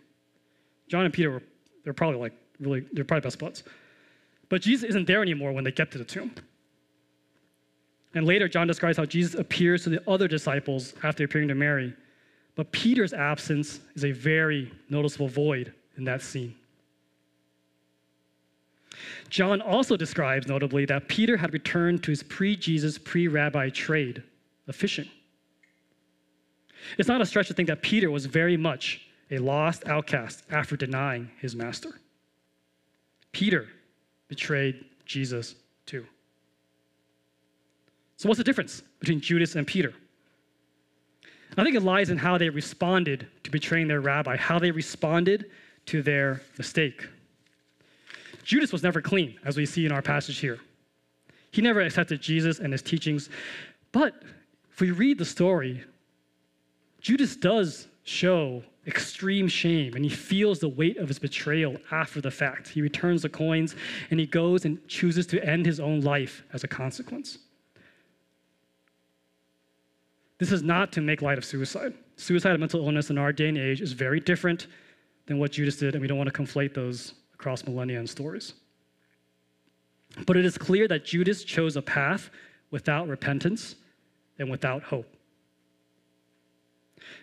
John 0.90 1.06
and 1.06 1.14
Peter 1.14 1.32
were 1.32 1.44
they're 1.84 1.94
probably 1.94 2.20
like 2.20 2.34
really 2.60 2.86
they're 2.92 3.06
probably 3.06 3.22
best 3.22 3.40
buds. 3.40 3.64
But 4.50 4.62
Jesus 4.62 4.90
isn't 4.90 5.08
there 5.08 5.22
anymore 5.22 5.54
when 5.54 5.64
they 5.64 5.72
get 5.72 5.92
to 5.92 5.98
the 5.98 6.04
tomb. 6.04 6.34
And 8.14 8.26
later, 8.26 8.48
John 8.48 8.68
describes 8.68 8.98
how 8.98 9.06
Jesus 9.06 9.36
appears 9.36 9.84
to 9.84 9.90
the 9.90 10.10
other 10.10 10.28
disciples 10.28 10.94
after 11.04 11.24
appearing 11.24 11.48
to 11.50 11.56
Mary. 11.56 11.94
But 12.56 12.72
Peter's 12.72 13.14
absence 13.14 13.82
is 13.96 14.06
a 14.06 14.12
very 14.12 14.72
noticeable 14.90 15.28
void 15.28 15.74
in 15.98 16.06
that 16.06 16.22
scene. 16.22 16.56
John 19.30 19.62
also 19.62 19.98
describes, 19.98 20.48
notably, 20.48 20.86
that 20.86 21.08
Peter 21.08 21.38
had 21.38 21.54
returned 21.54 22.04
to 22.04 22.12
his 22.12 22.24
pre 22.24 22.56
Jesus, 22.56 22.98
pre 22.98 23.28
rabbi 23.28 23.70
trade 23.70 24.24
of 24.68 24.76
fishing. 24.76 25.10
It's 26.98 27.08
not 27.08 27.22
a 27.22 27.26
stretch 27.26 27.48
to 27.48 27.54
think 27.54 27.68
that 27.68 27.82
Peter 27.82 28.12
was 28.12 28.26
very 28.26 28.58
much 28.58 29.02
a 29.32 29.38
lost 29.38 29.88
outcast 29.88 30.44
after 30.52 30.76
denying 30.76 31.30
his 31.40 31.56
master. 31.56 32.00
Peter 33.32 33.68
betrayed 34.28 34.86
Jesus 35.06 35.56
too. 35.86 36.06
So, 38.18 38.30
what's 38.30 38.38
the 38.38 38.44
difference 38.44 38.82
between 39.00 39.20
Judas 39.20 39.56
and 39.56 39.68
Peter? 39.68 39.94
I 41.58 41.64
think 41.64 41.76
it 41.76 41.84
lies 41.84 42.10
in 42.10 42.18
how 42.18 42.38
they 42.38 42.50
responded 42.50 43.28
to 43.44 43.52
betraying 43.52 43.88
their 43.88 44.02
rabbi, 44.02 44.36
how 44.36 44.60
they 44.60 44.72
responded 44.72 45.52
to 45.88 46.02
their 46.02 46.42
mistake. 46.58 47.08
Judas 48.46 48.72
was 48.72 48.84
never 48.84 49.02
clean, 49.02 49.38
as 49.44 49.58
we 49.58 49.66
see 49.66 49.86
in 49.86 49.92
our 49.92 50.04
passage 50.04 50.38
here. 50.38 50.60
He 51.52 51.62
never 51.62 51.82
accepted 51.82 52.22
Jesus 52.22 52.60
and 52.60 52.72
his 52.72 52.84
teachings. 52.84 53.30
But 53.92 54.22
if 54.72 54.80
we 54.80 54.92
read 54.92 55.18
the 55.18 55.26
story, 55.26 55.84
Judas 57.02 57.36
does 57.36 57.88
show 58.04 58.62
extreme 58.86 59.48
shame 59.48 59.96
and 59.96 60.06
he 60.06 60.12
feels 60.12 60.60
the 60.60 60.70
weight 60.70 60.98
of 60.98 61.08
his 61.08 61.18
betrayal 61.18 61.76
after 61.90 62.22
the 62.22 62.30
fact. 62.30 62.68
He 62.68 62.84
returns 62.84 63.24
the 63.24 63.30
coins 63.30 63.76
and 64.12 64.20
he 64.20 64.28
goes 64.28 64.64
and 64.64 64.86
chooses 64.88 65.26
to 65.28 65.44
end 65.44 65.66
his 65.66 65.80
own 65.80 66.02
life 66.02 66.44
as 66.54 66.64
a 66.64 66.68
consequence. 66.68 67.40
This 70.38 70.52
is 70.52 70.62
not 70.62 70.92
to 70.92 71.02
make 71.02 71.24
light 71.24 71.40
of 71.40 71.46
suicide. 71.46 71.96
Suicide 72.18 72.52
and 72.52 72.60
mental 72.60 72.86
illness 72.86 73.10
in 73.10 73.18
our 73.18 73.34
day 73.34 73.50
and 73.50 73.58
age 73.58 73.82
is 73.82 73.94
very 73.94 74.20
different 74.20 74.68
than 75.26 75.40
what 75.40 75.54
Judas 75.54 75.78
did, 75.78 75.96
and 75.96 76.02
we 76.02 76.08
don't 76.08 76.18
want 76.18 76.32
to 76.32 76.44
conflate 76.44 76.76
those 76.76 77.16
across 77.36 77.66
millennia 77.66 78.00
and 78.00 78.10
stories. 78.10 78.54
But 80.26 80.38
it 80.38 80.46
is 80.46 80.58
clear 80.58 80.88
that 80.88 81.06
Judas 81.06 81.44
chose 81.44 81.76
a 81.76 81.82
path 81.82 82.30
without 82.72 83.08
repentance 83.08 83.76
and 84.40 84.50
without 84.50 84.82
hope. 84.84 85.08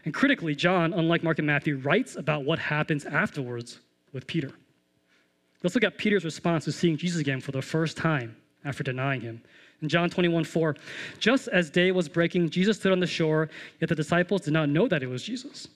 And 0.05 0.15
critically, 0.15 0.55
John, 0.55 0.93
unlike 0.93 1.23
Mark 1.23 1.39
and 1.39 1.47
Matthew, 1.47 1.79
writes 1.79 2.17
about 2.17 2.45
what 2.45 2.59
happens 2.59 3.05
afterwards 3.05 3.81
with 4.13 4.27
Peter. 4.27 4.53
Let's 5.63 5.75
look 5.75 5.85
at 5.85 5.99
Peter's 5.99 6.25
response 6.25 6.65
to 6.67 6.73
seeing 6.73 6.97
Jesus 6.97 7.21
again 7.21 7.41
for 7.41 7.53
the 7.53 7.63
first 7.63 7.97
time 7.97 8.37
after 8.65 8.83
denying 8.83 9.21
him. 9.21 9.43
In 9.81 9.89
John 9.89 10.11
21, 10.11 10.45
4, 10.45 10.77
just 11.19 11.49
as 11.49 11.71
day 11.71 11.91
was 11.91 12.09
breaking, 12.09 12.51
Jesus 12.51 12.77
stood 12.77 12.93
on 12.93 13.01
the 13.01 13.07
shore, 13.07 13.49
yet 13.81 13.89
the 13.89 13.95
disciples 13.95 14.43
did 14.43 14.53
not 14.53 14.69
know 14.69 14.87
that 14.87 15.03
it 15.03 15.09
was 15.09 15.25
Jesus. 15.25 15.69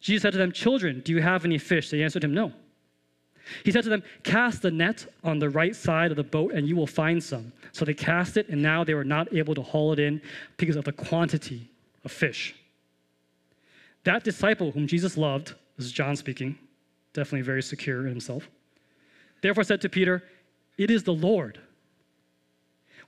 Jesus 0.00 0.22
said 0.22 0.32
to 0.32 0.38
them, 0.38 0.52
Children, 0.52 1.00
do 1.04 1.12
you 1.12 1.22
have 1.22 1.44
any 1.44 1.58
fish? 1.58 1.90
They 1.90 2.02
answered 2.02 2.24
him, 2.24 2.34
No. 2.34 2.52
He 3.64 3.70
said 3.70 3.84
to 3.84 3.90
them, 3.90 4.02
Cast 4.22 4.62
the 4.62 4.70
net 4.70 5.06
on 5.24 5.38
the 5.38 5.50
right 5.50 5.74
side 5.74 6.10
of 6.10 6.16
the 6.16 6.24
boat, 6.24 6.52
and 6.52 6.66
you 6.68 6.76
will 6.76 6.86
find 6.86 7.22
some. 7.22 7.52
So 7.72 7.84
they 7.84 7.94
cast 7.94 8.36
it, 8.36 8.48
and 8.48 8.62
now 8.62 8.84
they 8.84 8.94
were 8.94 9.04
not 9.04 9.34
able 9.34 9.54
to 9.54 9.62
haul 9.62 9.92
it 9.92 9.98
in 9.98 10.20
because 10.56 10.76
of 10.76 10.84
the 10.84 10.92
quantity 10.92 11.70
of 12.04 12.12
fish. 12.12 12.54
That 14.04 14.24
disciple 14.24 14.70
whom 14.72 14.86
Jesus 14.86 15.16
loved, 15.16 15.54
this 15.76 15.86
is 15.86 15.92
John 15.92 16.16
speaking, 16.16 16.58
definitely 17.12 17.42
very 17.42 17.62
secure 17.62 18.00
in 18.00 18.08
himself, 18.08 18.48
therefore 19.42 19.64
said 19.64 19.80
to 19.82 19.88
Peter, 19.88 20.22
It 20.76 20.90
is 20.90 21.02
the 21.02 21.14
Lord. 21.14 21.60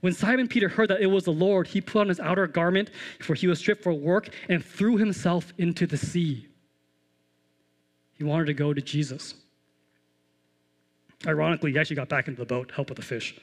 When 0.00 0.12
Simon 0.14 0.48
Peter 0.48 0.68
heard 0.68 0.88
that 0.88 1.03
it 1.03 1.07
was 1.07 1.24
the 1.24 1.33
Lord, 1.33 1.66
he 1.66 1.81
put 1.81 2.00
on 2.00 2.09
his 2.09 2.20
outer 2.20 2.46
garment, 2.46 2.90
for 3.20 3.35
he 3.35 3.46
was 3.46 3.59
stripped 3.59 3.83
for 3.83 3.92
work, 3.92 4.31
and 4.48 4.64
threw 4.64 4.96
himself 4.96 5.53
into 5.59 5.87
the 5.87 5.98
sea. 5.98 6.46
He 8.14 8.24
wanted 8.24 8.46
to 8.46 8.55
go 8.55 8.72
to 8.72 8.81
Jesus. 8.81 9.35
Ironically, 11.26 11.72
he 11.72 11.78
actually 11.78 11.96
got 11.96 12.09
back 12.09 12.28
into 12.28 12.40
the 12.40 12.46
boat 12.46 12.70
help 12.74 12.88
with 12.88 12.96
the 12.96 13.04
fish. 13.04 13.37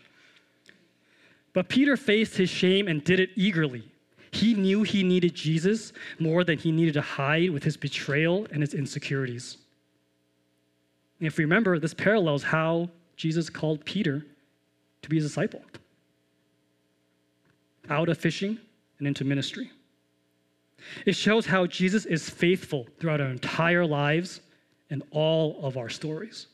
But 1.54 1.70
Peter 1.70 1.98
faced 1.98 2.38
his 2.38 2.50
shame 2.50 2.88
and 2.88 3.04
did 3.04 3.20
it 3.20 3.30
eagerly. 3.36 3.84
He 4.32 4.54
knew 4.54 4.84
he 4.84 5.04
needed 5.04 5.34
Jesus 5.34 5.94
more 6.20 6.44
than 6.44 6.58
he 6.58 6.72
needed 6.72 6.96
to 6.96 7.02
hide 7.02 7.50
with 7.50 7.64
his 7.64 7.78
betrayal 7.78 8.48
and 8.52 8.62
his 8.62 8.74
insecurities. 8.74 9.58
And 11.20 11.28
if 11.28 11.38
we 11.38 11.46
remember, 11.46 11.80
this 11.80 11.94
parallels 11.94 12.44
how 12.44 12.90
Jesus 13.16 13.50
called 13.50 13.84
Peter 13.86 14.26
to 15.02 15.10
be 15.10 15.16
his 15.16 15.26
disciple 15.26 15.62
out 17.90 18.10
of 18.10 18.18
fishing 18.18 18.60
and 19.00 19.08
into 19.08 19.24
ministry. 19.24 19.72
It 21.06 21.16
shows 21.16 21.46
how 21.46 21.66
Jesus 21.66 22.06
is 22.06 22.30
faithful 22.30 22.86
throughout 23.00 23.22
our 23.22 23.30
entire 23.30 23.86
lives 23.86 24.42
and 24.90 25.04
all 25.12 25.60
of 25.64 25.78
our 25.78 25.90
stories. 25.90 26.48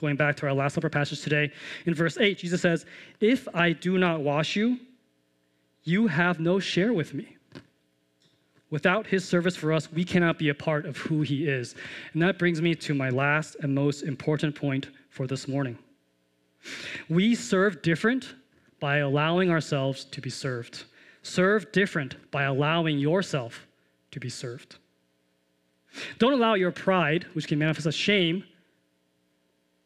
Going 0.00 0.16
back 0.16 0.36
to 0.36 0.46
our 0.46 0.54
Last 0.54 0.74
Supper 0.74 0.88
passage 0.88 1.22
today, 1.22 1.50
in 1.86 1.94
verse 1.94 2.16
8, 2.18 2.38
Jesus 2.38 2.62
says, 2.62 2.86
If 3.20 3.48
I 3.52 3.72
do 3.72 3.98
not 3.98 4.20
wash 4.20 4.54
you, 4.54 4.78
you 5.82 6.06
have 6.06 6.38
no 6.38 6.60
share 6.60 6.92
with 6.92 7.14
me. 7.14 7.36
Without 8.70 9.06
his 9.06 9.26
service 9.26 9.56
for 9.56 9.72
us, 9.72 9.90
we 9.90 10.04
cannot 10.04 10.38
be 10.38 10.50
a 10.50 10.54
part 10.54 10.86
of 10.86 10.96
who 10.98 11.22
he 11.22 11.48
is. 11.48 11.74
And 12.12 12.22
that 12.22 12.38
brings 12.38 12.60
me 12.60 12.74
to 12.76 12.94
my 12.94 13.08
last 13.08 13.56
and 13.60 13.74
most 13.74 14.02
important 14.02 14.54
point 14.54 14.88
for 15.10 15.26
this 15.26 15.48
morning. 15.48 15.78
We 17.08 17.34
serve 17.34 17.82
different 17.82 18.34
by 18.78 18.98
allowing 18.98 19.50
ourselves 19.50 20.04
to 20.04 20.20
be 20.20 20.30
served. 20.30 20.84
Serve 21.22 21.72
different 21.72 22.30
by 22.30 22.44
allowing 22.44 22.98
yourself 22.98 23.66
to 24.10 24.20
be 24.20 24.28
served. 24.28 24.76
Don't 26.18 26.34
allow 26.34 26.54
your 26.54 26.70
pride, 26.70 27.24
which 27.32 27.48
can 27.48 27.58
manifest 27.58 27.86
as 27.86 27.94
shame, 27.94 28.44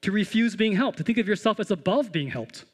to 0.03 0.13
refuse 0.13 0.55
being 0.57 0.75
helped, 0.75 0.99
to 0.99 1.05
think 1.05 1.19
of 1.19 1.29
yourself 1.29 1.59
as 1.61 1.71
above 1.71 2.13
being 2.13 2.29
helped. 2.29 2.65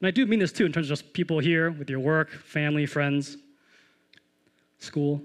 And 0.00 0.08
I 0.08 0.10
do 0.10 0.26
mean 0.26 0.40
this 0.40 0.52
too 0.52 0.66
in 0.66 0.72
terms 0.72 0.90
of 0.90 0.98
just 0.98 1.12
people 1.12 1.38
here 1.38 1.70
with 1.70 1.88
your 1.88 2.00
work, 2.00 2.30
family, 2.30 2.86
friends, 2.86 3.38
school. 4.78 5.22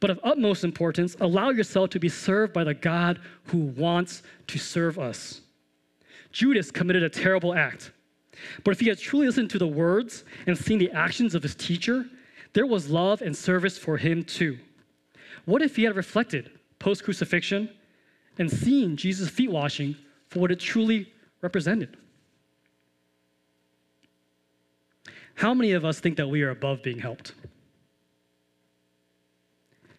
But 0.00 0.10
of 0.10 0.20
utmost 0.22 0.64
importance, 0.64 1.16
allow 1.20 1.50
yourself 1.50 1.90
to 1.90 1.98
be 1.98 2.08
served 2.08 2.52
by 2.52 2.64
the 2.64 2.74
God 2.74 3.20
who 3.44 3.58
wants 3.58 4.22
to 4.46 4.58
serve 4.58 4.98
us. 4.98 5.40
Judas 6.30 6.70
committed 6.70 7.02
a 7.02 7.08
terrible 7.08 7.54
act. 7.54 7.90
But 8.62 8.70
if 8.70 8.80
he 8.80 8.88
had 8.88 8.98
truly 8.98 9.26
listened 9.26 9.50
to 9.50 9.58
the 9.58 9.66
words 9.66 10.24
and 10.46 10.56
seen 10.56 10.78
the 10.78 10.92
actions 10.92 11.34
of 11.34 11.42
his 11.42 11.56
teacher, 11.56 12.06
there 12.52 12.66
was 12.66 12.88
love 12.88 13.20
and 13.20 13.36
service 13.36 13.76
for 13.76 13.96
him 13.96 14.22
too. 14.22 14.58
What 15.44 15.62
if 15.62 15.74
he 15.76 15.82
had 15.82 15.96
reflected 15.96 16.50
post 16.78 17.02
crucifixion 17.02 17.68
and 18.38 18.50
seen 18.50 18.96
Jesus' 18.96 19.28
feet 19.28 19.50
washing 19.50 19.96
for 20.28 20.40
what 20.40 20.50
it 20.50 20.60
truly 20.60 21.12
represented? 21.42 21.96
How 25.34 25.54
many 25.54 25.72
of 25.72 25.84
us 25.84 26.00
think 26.00 26.16
that 26.16 26.28
we 26.28 26.42
are 26.42 26.50
above 26.50 26.82
being 26.82 26.98
helped? 26.98 27.32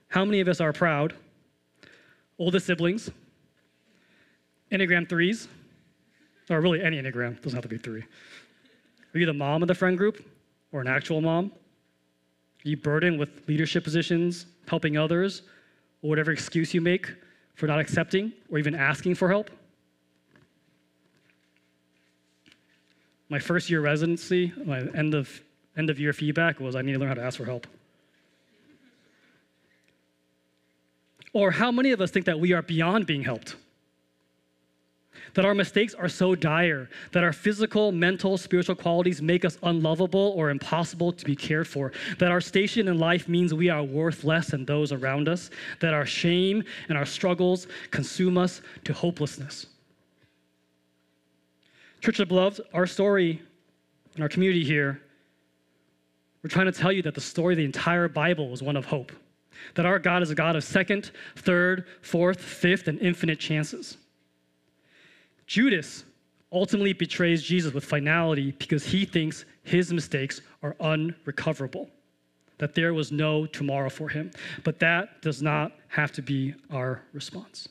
How 0.09 0.25
many 0.25 0.39
of 0.39 0.47
us 0.47 0.59
are 0.59 0.73
proud? 0.73 1.13
Oldest 2.37 2.65
siblings? 2.65 3.09
Enneagram 4.71 5.07
threes? 5.07 5.47
Or 6.49 6.61
really 6.61 6.81
any 6.81 7.01
Enneagram, 7.01 7.41
doesn't 7.41 7.55
have 7.55 7.63
to 7.63 7.69
be 7.69 7.77
three. 7.77 8.03
Are 9.13 9.19
you 9.19 9.25
the 9.25 9.33
mom 9.33 9.61
of 9.61 9.67
the 9.67 9.75
friend 9.75 9.97
group 9.97 10.25
or 10.71 10.81
an 10.81 10.87
actual 10.87 11.21
mom? 11.21 11.51
Are 12.65 12.69
you 12.69 12.77
burdened 12.77 13.19
with 13.19 13.47
leadership 13.47 13.83
positions, 13.83 14.45
helping 14.67 14.97
others, 14.97 15.43
or 16.01 16.09
whatever 16.09 16.31
excuse 16.31 16.73
you 16.73 16.81
make 16.81 17.09
for 17.59 17.67
not 17.67 17.77
accepting 17.77 18.31
or 18.49 18.57
even 18.57 18.73
asking 18.73 19.15
for 19.15 19.27
help? 19.27 19.51
My 23.27 23.37
first 23.37 23.69
year 23.69 23.81
residency, 23.81 24.53
my 24.65 24.79
end 24.95 25.13
of, 25.13 25.41
end 25.77 25.89
of 25.89 25.99
year 25.99 26.13
feedback 26.13 26.61
was 26.61 26.73
I 26.73 26.81
need 26.81 26.93
to 26.93 26.99
learn 26.99 27.09
how 27.09 27.15
to 27.15 27.21
ask 27.21 27.37
for 27.37 27.43
help. 27.43 27.67
Or 31.33 31.51
how 31.51 31.69
many 31.69 31.91
of 31.91 31.99
us 31.99 32.11
think 32.11 32.25
that 32.27 32.39
we 32.39 32.53
are 32.53 32.61
beyond 32.61 33.05
being 33.05 33.23
helped? 33.23 33.57
That 35.33 35.45
our 35.45 35.53
mistakes 35.53 35.93
are 35.93 36.09
so 36.09 36.35
dire, 36.35 36.89
that 37.11 37.23
our 37.23 37.33
physical, 37.33 37.91
mental, 37.91 38.37
spiritual 38.37 38.75
qualities 38.75 39.21
make 39.21 39.45
us 39.45 39.57
unlovable 39.63 40.33
or 40.35 40.49
impossible 40.49 41.11
to 41.11 41.25
be 41.25 41.35
cared 41.35 41.67
for, 41.67 41.91
that 42.17 42.31
our 42.31 42.41
station 42.41 42.87
in 42.87 42.97
life 42.97 43.27
means 43.27 43.53
we 43.53 43.69
are 43.69 43.83
worth 43.83 44.23
less 44.23 44.47
than 44.47 44.65
those 44.65 44.91
around 44.91 45.29
us, 45.29 45.49
that 45.79 45.93
our 45.93 46.05
shame 46.05 46.63
and 46.89 46.97
our 46.97 47.05
struggles 47.05 47.67
consume 47.91 48.37
us 48.37 48.61
to 48.83 48.93
hopelessness. 48.93 49.67
Church 52.01 52.19
of 52.19 52.27
Beloved, 52.29 52.61
our 52.73 52.87
story 52.87 53.41
and 54.15 54.23
our 54.23 54.29
community 54.29 54.63
here, 54.63 55.01
we're 56.41 56.49
trying 56.49 56.67
to 56.67 56.71
tell 56.71 56.91
you 56.91 57.01
that 57.01 57.15
the 57.15 57.21
story 57.21 57.53
of 57.53 57.57
the 57.57 57.65
entire 57.65 58.07
Bible 58.07 58.53
is 58.53 58.63
one 58.63 58.77
of 58.77 58.85
hope. 58.85 59.11
That 59.75 59.85
our 59.85 59.99
God 59.99 60.23
is 60.23 60.31
a 60.31 60.35
God 60.35 60.55
of 60.55 60.63
second, 60.63 61.11
third, 61.35 61.85
fourth, 62.01 62.39
fifth, 62.39 62.87
and 62.87 62.97
infinite 62.99 63.39
chances. 63.39 63.97
Judas 65.49 66.05
ultimately 66.51 66.93
betrays 66.93 67.41
Jesus 67.41 67.73
with 67.73 67.83
finality 67.83 68.51
because 68.59 68.85
he 68.85 69.03
thinks 69.03 69.45
his 69.63 69.91
mistakes 69.91 70.41
are 70.61 70.75
unrecoverable, 70.79 71.89
that 72.59 72.75
there 72.75 72.93
was 72.93 73.11
no 73.11 73.47
tomorrow 73.47 73.89
for 73.89 74.09
him. 74.09 74.29
But 74.63 74.77
that 74.77 75.23
does 75.23 75.41
not 75.41 75.71
have 75.87 76.11
to 76.13 76.21
be 76.21 76.53
our 76.69 77.01
response. 77.13 77.67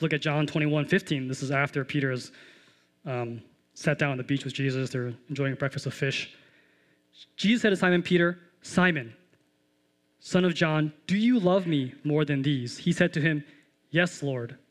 Look 0.00 0.12
at 0.12 0.20
John 0.20 0.48
21 0.48 0.86
15. 0.86 1.28
This 1.28 1.44
is 1.44 1.52
after 1.52 1.84
Peter 1.84 2.10
has 2.10 2.32
um, 3.06 3.40
sat 3.74 4.00
down 4.00 4.10
on 4.10 4.18
the 4.18 4.24
beach 4.24 4.44
with 4.44 4.52
Jesus. 4.52 4.90
They're 4.90 5.14
enjoying 5.28 5.52
a 5.52 5.56
breakfast 5.56 5.86
of 5.86 5.94
fish. 5.94 6.34
Jesus 7.36 7.62
said 7.62 7.70
to 7.70 7.76
Simon 7.76 8.02
Peter, 8.02 8.40
Simon, 8.62 9.14
son 10.18 10.44
of 10.44 10.56
John, 10.56 10.92
do 11.06 11.16
you 11.16 11.38
love 11.38 11.68
me 11.68 11.94
more 12.02 12.24
than 12.24 12.42
these? 12.42 12.78
He 12.78 12.90
said 12.92 13.12
to 13.12 13.20
him, 13.20 13.44
Yes, 13.90 14.24
Lord, 14.24 14.56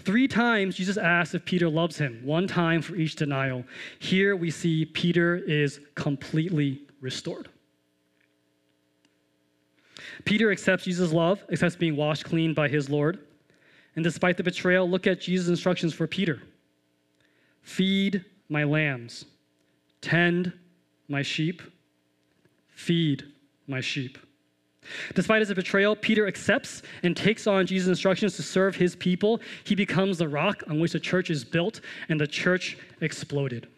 Three 0.00 0.28
times 0.28 0.76
Jesus 0.76 0.96
asks 0.96 1.34
if 1.34 1.44
Peter 1.44 1.68
loves 1.68 1.98
him, 1.98 2.20
one 2.24 2.46
time 2.46 2.82
for 2.82 2.96
each 2.96 3.16
denial. 3.16 3.64
Here 3.98 4.36
we 4.36 4.50
see 4.50 4.84
Peter 4.84 5.36
is 5.36 5.80
completely 5.94 6.82
restored. 7.00 7.48
Peter 10.24 10.50
accepts 10.50 10.84
Jesus' 10.84 11.12
love, 11.12 11.42
accepts 11.50 11.76
being 11.76 11.96
washed 11.96 12.24
clean 12.24 12.54
by 12.54 12.68
his 12.68 12.88
Lord. 12.88 13.18
And 13.96 14.04
despite 14.04 14.36
the 14.36 14.42
betrayal, 14.42 14.88
look 14.88 15.06
at 15.06 15.20
Jesus' 15.20 15.48
instructions 15.48 15.94
for 15.94 16.06
Peter 16.06 16.42
feed 17.62 18.24
my 18.48 18.64
lambs, 18.64 19.24
tend 20.00 20.52
my 21.08 21.22
sheep, 21.22 21.62
feed 22.74 23.24
my 23.66 23.80
sheep. 23.80 24.18
Despite 25.14 25.40
his 25.40 25.52
betrayal, 25.54 25.94
Peter 25.94 26.26
accepts 26.26 26.82
and 27.02 27.16
takes 27.16 27.46
on 27.46 27.66
Jesus' 27.66 27.88
instructions 27.88 28.36
to 28.36 28.42
serve 28.42 28.76
his 28.76 28.96
people. 28.96 29.40
He 29.64 29.74
becomes 29.74 30.18
the 30.18 30.28
rock 30.28 30.62
on 30.68 30.80
which 30.80 30.92
the 30.92 31.00
church 31.00 31.30
is 31.30 31.44
built, 31.44 31.80
and 32.08 32.20
the 32.20 32.26
church 32.26 32.76
exploded. 33.00 33.68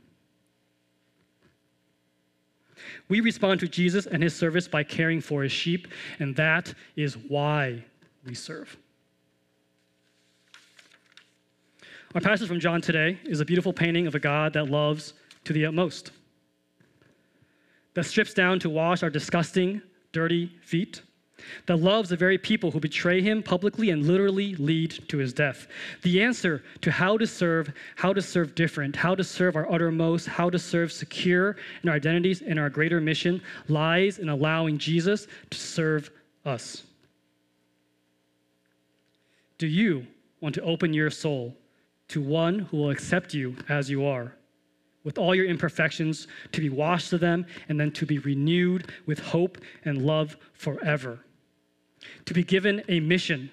We 3.08 3.20
respond 3.20 3.60
to 3.60 3.68
Jesus 3.68 4.06
and 4.06 4.22
his 4.22 4.34
service 4.34 4.66
by 4.66 4.82
caring 4.82 5.20
for 5.20 5.42
his 5.42 5.52
sheep, 5.52 5.88
and 6.18 6.34
that 6.36 6.74
is 6.96 7.16
why 7.16 7.84
we 8.24 8.34
serve. 8.34 8.76
Our 12.14 12.20
passage 12.20 12.48
from 12.48 12.60
John 12.60 12.80
today 12.80 13.18
is 13.24 13.40
a 13.40 13.44
beautiful 13.44 13.72
painting 13.72 14.06
of 14.06 14.14
a 14.14 14.20
God 14.20 14.52
that 14.54 14.70
loves 14.70 15.14
to 15.44 15.52
the 15.52 15.66
utmost, 15.66 16.12
that 17.94 18.04
strips 18.04 18.32
down 18.32 18.58
to 18.60 18.70
wash 18.70 19.02
our 19.02 19.10
disgusting, 19.10 19.82
dirty 20.14 20.50
feet, 20.62 21.02
that 21.66 21.76
loves 21.76 22.08
the 22.08 22.16
very 22.16 22.38
people 22.38 22.70
who 22.70 22.80
betray 22.80 23.20
him 23.20 23.42
publicly 23.42 23.90
and 23.90 24.06
literally 24.06 24.54
lead 24.54 24.90
to 25.08 25.18
his 25.18 25.32
death. 25.34 25.66
The 26.02 26.22
answer 26.22 26.62
to 26.80 26.90
how 26.90 27.18
to 27.18 27.26
serve, 27.26 27.70
how 27.96 28.14
to 28.14 28.22
serve 28.22 28.54
different, 28.54 28.96
how 28.96 29.14
to 29.14 29.24
serve 29.24 29.56
our 29.56 29.70
uttermost, 29.70 30.26
how 30.26 30.48
to 30.48 30.58
serve 30.58 30.90
secure 30.90 31.56
in 31.82 31.90
our 31.90 31.96
identities 31.96 32.40
and 32.40 32.58
our 32.58 32.70
greater 32.70 33.00
mission 33.00 33.42
lies 33.68 34.18
in 34.18 34.30
allowing 34.30 34.78
Jesus 34.78 35.26
to 35.50 35.58
serve 35.58 36.10
us. 36.46 36.84
Do 39.58 39.66
you 39.66 40.06
want 40.40 40.54
to 40.54 40.62
open 40.62 40.94
your 40.94 41.10
soul 41.10 41.54
to 42.08 42.22
one 42.22 42.60
who 42.60 42.76
will 42.78 42.90
accept 42.90 43.34
you 43.34 43.56
as 43.68 43.90
you 43.90 44.06
are, 44.06 44.34
with 45.04 45.18
all 45.18 45.34
your 45.34 45.44
imperfections, 45.44 46.26
to 46.52 46.60
be 46.60 46.70
washed 46.70 47.12
of 47.12 47.20
them, 47.20 47.46
and 47.68 47.78
then 47.78 47.92
to 47.92 48.06
be 48.06 48.18
renewed 48.18 48.90
with 49.06 49.18
hope 49.18 49.58
and 49.84 50.02
love 50.04 50.36
forever. 50.54 51.20
To 52.24 52.34
be 52.34 52.42
given 52.42 52.82
a 52.88 53.00
mission 53.00 53.50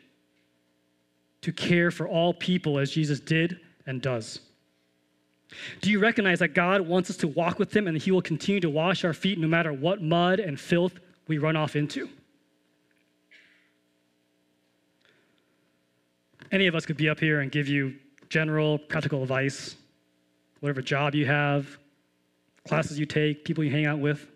to 1.42 1.52
care 1.52 1.92
for 1.92 2.08
all 2.08 2.34
people 2.34 2.80
as 2.80 2.92
Jesus 2.92 3.20
did 3.20 3.60
and 3.86 4.02
does. 4.02 4.40
Do 5.82 5.92
you 5.92 6.00
recognize 6.00 6.40
that 6.40 6.50
God 6.50 6.82
wants 6.82 7.10
us 7.10 7.18
to 7.18 7.28
walk 7.28 7.60
with 7.60 7.76
Him 7.76 7.88
and 7.88 7.98
He 7.98 8.12
will 8.12 8.22
continue 8.22 8.62
to 8.62 8.70
wash 8.70 9.04
our 9.04 9.14
feet 9.14 9.38
no 9.38 9.48
matter 9.48 9.74
what 9.74 10.02
mud 10.02 10.40
and 10.40 10.60
filth 10.60 11.00
we 11.28 11.38
run 11.38 11.56
off 11.56 11.76
into? 11.76 12.10
Any 16.52 16.68
of 16.68 16.76
us 16.76 16.86
could 16.86 16.98
be 16.98 17.10
up 17.10 17.20
here 17.20 17.42
and 17.42 17.52
give 17.52 17.68
you 17.68 17.96
general 18.30 18.78
practical 18.78 19.24
advice, 19.24 19.76
whatever 20.62 20.82
job 20.82 21.14
you 21.14 21.26
have, 21.26 21.78
classes 22.68 22.98
you 22.98 23.06
take, 23.06 23.44
people 23.44 23.64
you 23.64 23.72
hang 23.72 23.86
out 23.86 24.00
with. 24.00 24.28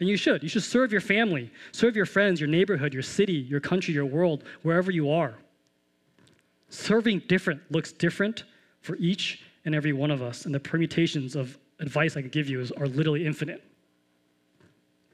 And 0.00 0.08
you 0.08 0.16
should. 0.16 0.42
You 0.42 0.48
should 0.48 0.64
serve 0.64 0.92
your 0.92 1.00
family, 1.00 1.50
serve 1.70 1.96
your 1.96 2.06
friends, 2.06 2.40
your 2.40 2.48
neighborhood, 2.48 2.92
your 2.92 3.04
city, 3.04 3.34
your 3.34 3.60
country, 3.60 3.94
your 3.94 4.04
world, 4.04 4.44
wherever 4.62 4.90
you 4.90 5.10
are. 5.10 5.34
Serving 6.68 7.22
different 7.28 7.60
looks 7.70 7.92
different 7.92 8.44
for 8.80 8.96
each 8.96 9.44
and 9.64 9.74
every 9.74 9.92
one 9.92 10.10
of 10.10 10.20
us, 10.20 10.44
and 10.44 10.54
the 10.54 10.60
permutations 10.60 11.36
of 11.36 11.56
advice 11.78 12.16
I 12.16 12.22
could 12.22 12.32
give 12.32 12.48
you 12.48 12.60
is, 12.60 12.72
are 12.72 12.88
literally 12.88 13.24
infinite. 13.24 13.62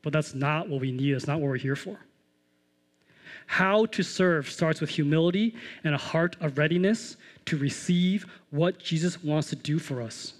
But 0.02 0.14
that's 0.14 0.34
not 0.34 0.68
what 0.68 0.80
we 0.80 0.90
need, 0.90 1.12
that's 1.12 1.26
not 1.26 1.40
what 1.40 1.48
we're 1.48 1.56
here 1.56 1.76
for. 1.76 1.98
How 3.48 3.86
to 3.86 4.02
serve 4.02 4.50
starts 4.50 4.80
with 4.80 4.90
humility 4.90 5.56
and 5.82 5.94
a 5.94 5.98
heart 5.98 6.36
of 6.40 6.58
readiness 6.58 7.16
to 7.46 7.56
receive 7.56 8.26
what 8.50 8.78
Jesus 8.78 9.24
wants 9.24 9.48
to 9.48 9.56
do 9.56 9.78
for 9.78 10.02
us. 10.02 10.34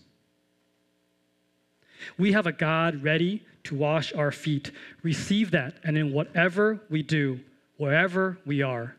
We 2.19 2.33
have 2.33 2.47
a 2.47 2.53
God 2.53 3.03
ready 3.03 3.43
to 3.65 3.75
wash 3.75 4.13
our 4.13 4.31
feet. 4.31 4.73
Receive 5.03 5.51
that, 5.53 5.77
and 5.85 5.97
in 5.97 6.13
whatever 6.13 6.81
we 6.91 7.03
do, 7.03 7.41
wherever 7.79 8.39
we 8.45 8.61
are, 8.61 8.95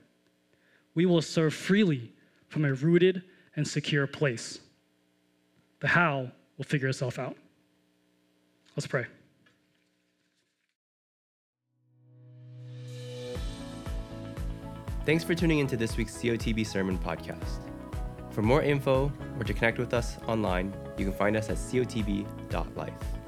we 0.95 1.05
will 1.05 1.21
serve 1.21 1.53
freely 1.53 2.11
from 2.47 2.65
a 2.65 2.73
rooted 2.73 3.21
and 3.55 3.67
secure 3.67 4.07
place. 4.07 4.59
The 5.81 5.87
how 5.87 6.31
will 6.57 6.65
figure 6.65 6.87
itself 6.87 7.19
out. 7.19 7.37
Let's 8.75 8.87
pray. 8.87 9.05
Thanks 15.09 15.23
for 15.23 15.33
tuning 15.33 15.57
into 15.57 15.75
this 15.75 15.97
week's 15.97 16.15
COTB 16.19 16.67
Sermon 16.67 16.95
Podcast. 16.95 17.61
For 18.29 18.43
more 18.43 18.61
info 18.61 19.11
or 19.39 19.43
to 19.43 19.55
connect 19.55 19.79
with 19.79 19.91
us 19.91 20.19
online, 20.27 20.71
you 20.99 21.05
can 21.05 21.15
find 21.15 21.35
us 21.35 21.49
at 21.49 21.57
cotb.life. 21.57 23.18